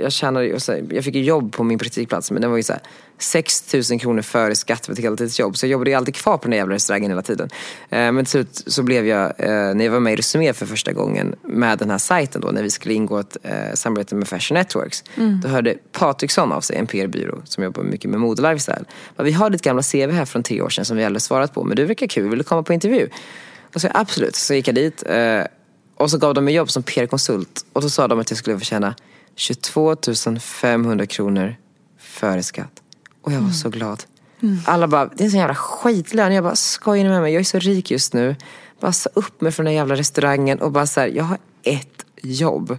[0.00, 2.72] jag tjänade så jag fick ju jobb på min praktikplats men det var ju så
[2.72, 2.82] här
[3.22, 5.56] 6 000 kronor före skatt för ett heltidsjobb.
[5.56, 7.48] Så jag jobbade ju alltid kvar på den där jävla restaurangen hela tiden.
[7.90, 10.66] Eh, men till slut så blev jag, eh, när jag var med i Resumé för
[10.66, 14.28] första gången med den här sajten då, när vi skulle ingå ett eh, samarbete med
[14.28, 15.04] Fashion Networks.
[15.42, 18.84] Då hörde Patriksson av sig, en PR-byrå som jobbar mycket med mode och lifestyle.
[19.16, 21.64] Vi har ditt gamla CV här från tre år sedan som vi aldrig svarat på,
[21.64, 23.08] men du verkar kul, vill du komma på intervju?
[23.74, 25.02] Och så absolut, så gick jag dit.
[25.96, 27.66] Och så gav de mig jobb som PR-konsult.
[27.72, 28.94] Och då sa de att jag skulle få tjäna
[29.40, 29.96] 22
[30.40, 31.56] 500 kronor
[31.98, 32.82] före skatt.
[33.22, 34.02] Och jag var så glad.
[34.66, 36.34] Alla bara, det är en sån jävla skitlön.
[36.34, 37.32] Jag bara, skojar ni med mig?
[37.32, 38.36] Jag är så rik just nu.
[38.80, 42.04] Bara sa upp mig från den jävla restaurangen och bara så här, jag har ett
[42.22, 42.78] jobb.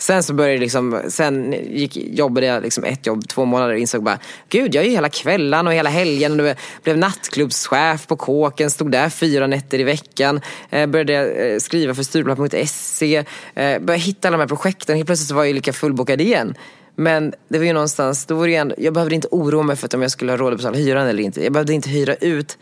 [0.00, 4.02] Sen så började liksom, sen gick, jobbade jag liksom ett jobb, två månader och insåg
[4.02, 8.70] bara Gud, jag är ju hela kvällen och hela helgen och blev nattklubbschef på kåken,
[8.70, 10.40] stod där fyra nätter i veckan.
[10.70, 13.24] Eh, började eh, skriva för Stureplan.se, eh,
[13.54, 14.96] började hitta alla de här projekten.
[14.96, 16.54] Helt plötsligt så var jag ju lika fullbokad igen.
[16.96, 19.76] Men det var ju någonstans, då var det ju ändå, jag behövde inte oroa mig
[19.76, 21.44] för att om jag skulle ha råd att betala hyran eller inte.
[21.44, 22.58] Jag behövde inte hyra ut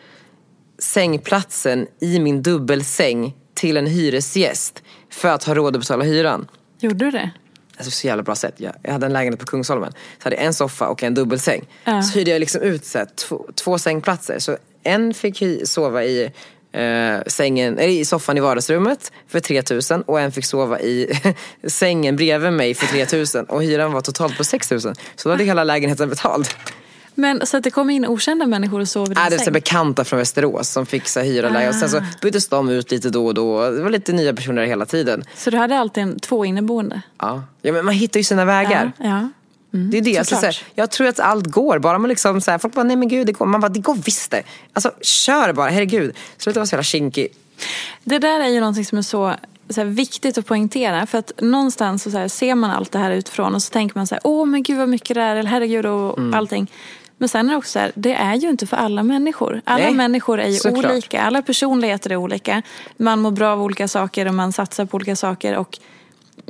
[0.78, 6.46] sängplatsen i min dubbelsäng till en hyresgäst för att ha råd att betala hyran.
[6.80, 7.30] Gjorde du det?
[7.76, 8.54] Alltså så jävla bra sätt.
[8.56, 9.92] Jag, jag hade en lägenhet på Kungsholmen.
[9.92, 11.68] Så hade jag en soffa och en dubbelsäng.
[11.84, 12.02] Ja.
[12.02, 14.38] Så hyrde jag liksom ut så här, två, två sängplatser.
[14.38, 16.32] Så en fick sova i
[16.72, 21.20] eh, sängen, eller i soffan i vardagsrummet för 3000 och en fick sova i
[21.66, 24.94] sängen bredvid mig för 3000 och hyran var totalt på 6000.
[25.16, 26.46] Så då hade hela lägenheten betald.
[27.18, 29.44] Men så att det kom in okända människor och sov i din Äh, det var
[29.44, 29.52] säng?
[29.52, 31.74] bekanta från Västerås som fick så hyra lägenhet.
[31.74, 33.70] Och sen så byttes de ut lite då och då.
[33.70, 35.24] Det var lite nya personer hela tiden.
[35.36, 37.02] Så du hade alltid en, två inneboende?
[37.18, 37.42] Ja.
[37.62, 38.92] ja men man hittar ju sina vägar.
[38.98, 39.04] Ja.
[39.06, 39.28] ja.
[39.70, 40.18] Det är det.
[40.18, 41.78] Alltså, så här, jag tror att allt går.
[41.78, 43.46] Bara man liksom, så här, folk bara, nej men gud, det går.
[43.46, 44.42] Man bara, det går visst det.
[44.72, 46.16] Alltså kör bara, herregud.
[46.38, 47.28] Sluta vara så jävla kinkig.
[48.04, 49.34] Det där är ju någonting som är så,
[49.70, 51.06] så viktigt att poängtera.
[51.06, 54.06] För att någonstans så, så ser man allt det här utifrån och så tänker man
[54.06, 56.34] så här, åh men gud vad mycket det är, eller herregud och Mm.
[56.34, 56.70] allting.
[57.18, 59.60] Men sen är det också så här, det är ju inte för alla människor.
[59.64, 60.92] Alla Nej, människor är ju såklart.
[60.92, 62.62] olika, alla personligheter är olika.
[62.96, 65.56] Man mår bra av olika saker och man satsar på olika saker.
[65.56, 65.78] Och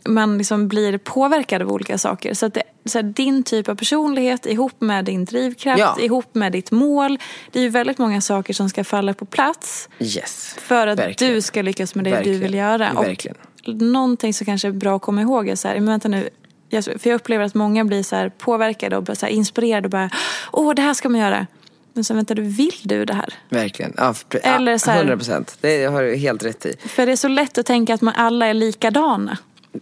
[0.04, 2.34] man liksom blir påverkad av olika saker.
[2.34, 5.96] Så att det, så här, din typ av personlighet ihop med din drivkraft, Ja.
[6.00, 7.18] ihop med ditt mål.
[7.52, 10.54] Det är ju väldigt många saker som ska falla på plats Yes.
[10.58, 11.34] för att Verkligen.
[11.34, 12.38] du ska lyckas med det Verkligen.
[12.38, 12.92] du vill göra.
[12.92, 13.36] Verkligen.
[13.66, 16.28] Och någonting som kanske är bra att komma ihåg är så här, men vänta nu.
[16.70, 20.10] För jag upplever att många blir så här påverkade och så inspirerade och bara,
[20.52, 21.46] åh det här ska man göra.
[21.92, 23.34] Men så vänta du, vill du det här?
[23.48, 23.94] Verkligen.
[23.96, 25.58] Ja, för- Eller så här- 100 procent.
[25.60, 26.76] Det har du helt rätt i.
[26.88, 29.38] För det är så lätt att tänka att man alla är likadana.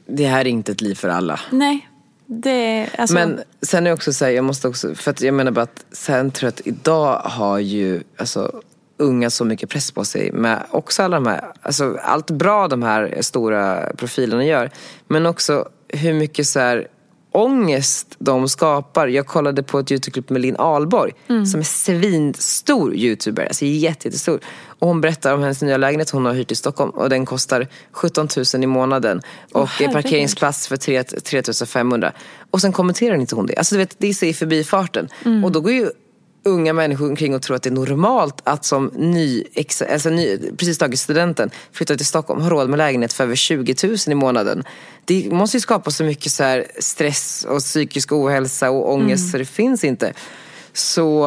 [0.06, 1.40] Det här är inte ett liv för alla.
[1.50, 1.88] Nej,
[2.26, 3.14] det alltså...
[3.14, 5.62] Men sen är det också så här, jag måste också, för att jag menar bara
[5.62, 8.60] att sen tror jag att idag har ju, alltså
[8.98, 12.82] unga så mycket press på sig med också alla de här, alltså allt bra de
[12.82, 14.70] här stora profilerna gör.
[15.08, 16.88] Men också hur mycket så här
[17.32, 19.08] ångest de skapar.
[19.08, 24.40] Jag kollade på ett Youtube-klipp med Linn Ahlborg som är svinstor youtuber, alltså jättestor.
[24.78, 27.68] Och hon berättar om hennes nya lägenhet hon har hyrt i Stockholm och den kostar
[27.92, 29.22] 17 000 i månaden
[29.52, 29.92] och en herregud.
[29.92, 32.12] parkeringsplats för 3 3 500.
[32.50, 33.56] Och sen kommenterar inte hon det.
[33.56, 35.08] Alltså du vet, det säger förbi farten.
[35.44, 35.90] Och då går ju
[36.46, 39.44] unga människor omkring och tror att det är normalt att som ny,
[39.90, 43.74] alltså ny precis tagit studenten, flytta till Stockholm, ha råd med lägenhet för över 20
[43.82, 44.64] 000 i månaden.
[45.04, 49.38] Det måste ju skapa så mycket så här stress och psykisk ohälsa och ångest så
[49.38, 50.12] det finns inte.
[50.72, 51.26] Så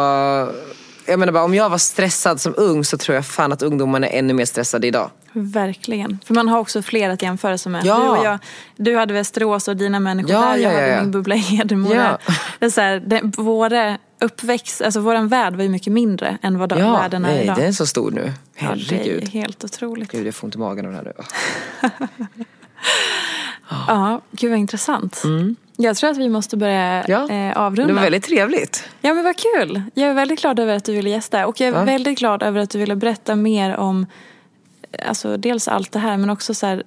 [1.10, 4.08] jag menar bara, om jag var stressad som ung så tror jag fan att ungdomarna
[4.08, 5.12] är ännu mer stressade idag.
[5.34, 6.20] Verkligen.
[6.26, 7.86] För man har också fler att jämföra sig med.
[7.86, 7.98] Ja.
[8.00, 8.40] Du, och jag,
[8.76, 10.58] du hade Västerås och dina människor Ja, där.
[10.58, 11.02] Jag ja, ja, hade ja.
[11.02, 12.18] min bubbla i Hedemora.
[12.28, 12.34] Ja.
[12.60, 16.58] Det är så här, det, våra uppväxt, alltså våran värld var ju mycket mindre än
[16.60, 17.56] vad Ja, världen är nej, idag.
[17.56, 18.34] den är så stor nu.
[18.58, 19.30] Ja, det är Herregud.
[19.30, 20.12] helt otroligt.
[20.12, 21.14] Gud, jag får ont i magen av det här
[21.82, 22.20] nu.
[23.88, 25.24] Ja, gud vad intressant.
[25.82, 27.88] Jag tror att vi måste börja Ja, eh, avrunda.
[27.88, 28.90] Det var väldigt trevligt.
[29.02, 29.82] Ja men vad kul.
[29.94, 31.48] Jag är väldigt glad över att du ville gästa.
[31.48, 31.84] Och jag är Ja.
[31.84, 34.06] väldigt glad över att du ville berätta mer om
[35.06, 36.84] alltså, dels allt det här men också så här,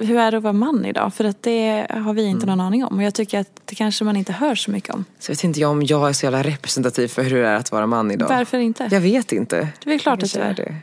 [0.00, 1.14] hur är det att vara man idag?
[1.14, 2.58] För att det har vi inte Mm.
[2.58, 2.96] någon aning om.
[2.96, 5.04] Och jag tycker att det kanske man inte hör så mycket om.
[5.18, 7.72] Så vet inte jag om jag är så jävla representativ för hur det är att
[7.72, 8.28] vara man idag.
[8.28, 8.88] Varför inte?
[8.90, 9.56] Jag vet inte.
[9.56, 10.54] Det är väl klart att du är.
[10.54, 10.74] det.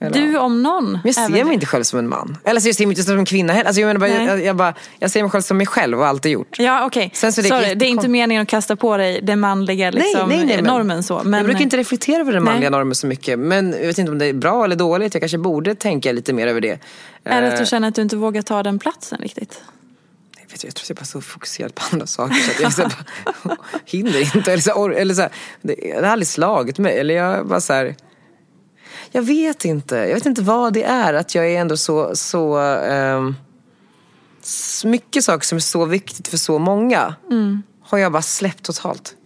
[0.00, 0.92] Eller, Du om någon.
[0.92, 1.54] Men jag ser mig det.
[1.54, 2.38] inte själv som en man.
[2.44, 3.66] Eller så jag ser mig inte som en kvinna heller.
[3.66, 4.26] Alltså jag, menar bara, Nej.
[4.26, 6.58] jag, jag, bara, jag ser mig själv som mig själv och alltid gjort.
[6.58, 7.74] Ja okej, Sen så är det sorry.
[7.74, 11.02] Det är inte meningen att kasta på dig den manliga liksom, nej, nej, men- normen
[11.02, 11.20] så.
[11.24, 12.52] Men, Jag brukar inte reflektera över den Nej.
[12.52, 13.38] manliga normen så mycket.
[13.38, 15.14] Men jag vet inte om det är bra eller dåligt.
[15.14, 16.78] Jag kanske borde tänka lite mer över det.
[17.24, 19.60] Är det att Eh, du känner att du inte vågar ta den platsen riktigt?
[20.42, 22.60] jag, vet, jag tror att jag är bara så fokuserad på andra saker så att
[22.60, 24.52] jag så bara, hinner inte.
[24.52, 25.28] Eller så, eller så
[25.62, 26.98] det, det har aldrig slagit mig.
[26.98, 27.94] Eller jag bara så här,
[29.16, 29.96] Jag vet inte.
[29.96, 31.14] Jag vet inte vad det är.
[31.14, 32.16] Att jag är ändå så...
[32.16, 32.58] så
[34.42, 37.14] s- mycket saker som är så viktigt för så många
[37.82, 39.16] har jag bara släppt totalt.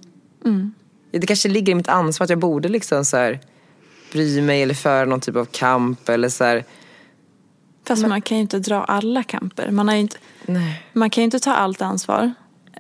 [1.13, 3.41] Det kanske ligger i mitt ansvar att jag borde liksom så här,
[4.13, 6.65] bry mig eller föra någon typ av kamp eller så här,
[7.85, 9.71] Fast man kan ju inte dra alla kamper.
[9.71, 10.17] Man, har inte,
[10.47, 10.83] nej.
[10.93, 12.33] man kan ju inte ta allt ansvar.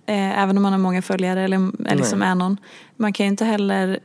[0.06, 1.56] Eh, även om man har många följare eller,
[1.86, 2.56] eller liksom är någon.
[2.96, 3.98] Man kan ju inte heller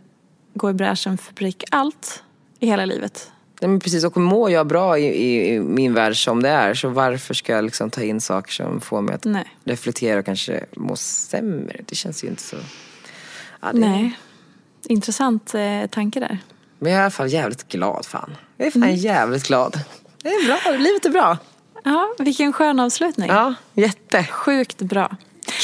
[0.54, 2.24] gå i bräschen för prick allt
[2.66, 3.32] i hela livet.
[3.62, 6.74] Nej, men precis, och mår jag bra i, i, i min värld som det är
[6.74, 9.56] så varför ska jag liksom ta in saker som får mig att Nej.
[9.64, 11.82] reflektera och kanske må sämre?
[11.86, 12.56] Det känns ju inte så...
[13.62, 14.18] Ja, det, Nej.
[14.88, 16.38] Intressant eh, tanke där.
[16.80, 18.36] Men jag är i alla fall jävligt glad fan.
[18.58, 19.80] Jag är fan jävligt glad.
[20.22, 21.38] Det är bra, livet är bra.
[21.84, 23.30] Ja, vilken skön avslutning.
[23.30, 24.24] Ja, jätte.
[24.24, 25.16] Sjukt bra.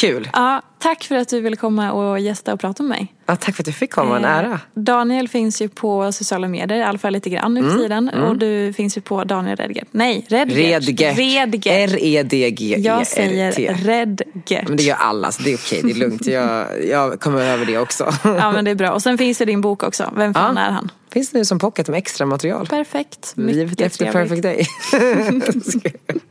[0.02, 0.30] Kul.
[0.34, 3.14] Ja, tack för att du ville komma och gästa och prata med mig.
[3.26, 4.60] Ja, tack för att jag fick komma, en Eh, ära.
[4.74, 8.10] Daniel finns ju på sociala medier, i alla fall lite grann Mm, nu för tiden.
[8.10, 9.88] Och du finns ju på Daniel Redgert.
[9.92, 10.58] Nej, Redgert.
[10.58, 11.18] Redgert.
[11.18, 11.92] Redgert.
[11.92, 12.82] R-E-D-G-E-R-T.
[12.88, 14.68] Jag säger Redgert.
[14.68, 16.26] Men det gör alla, så det är okej, det är lugnt.
[16.28, 18.14] Jag, jag kommer över det också.
[18.24, 18.92] Ja men det är bra.
[18.92, 20.14] Och sen finns ju din bok också.
[20.18, 20.62] Vem fan Ja.
[20.62, 20.92] är han?
[21.14, 22.68] Finns det nu som pocket med extra material.
[22.68, 23.34] Perfekt.
[23.36, 24.44] Livet Mycket efter trevligt.
[24.44, 24.44] perfect
[24.92, 26.22] day.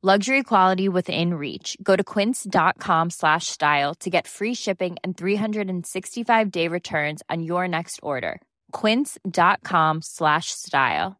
[0.00, 1.76] Luxury quality within reach.
[1.82, 7.66] Go to quince.com slash style to get free shipping and 365 day returns on your
[7.66, 8.40] next order.
[8.70, 11.18] Quince.com slash style.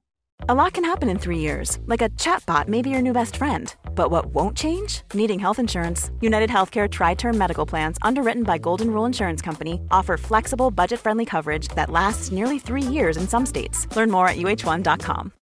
[0.49, 3.35] A lot can happen in three years, like a chatbot may be your new best
[3.35, 3.75] friend.
[3.97, 5.03] But what won't change?
[5.13, 6.13] Needing health insurance.
[6.21, 11.01] United Healthcare Tri Term Medical Plans, underwritten by Golden Rule Insurance Company, offer flexible, budget
[11.01, 13.89] friendly coverage that lasts nearly three years in some states.
[13.97, 15.33] Learn more at uh1.com.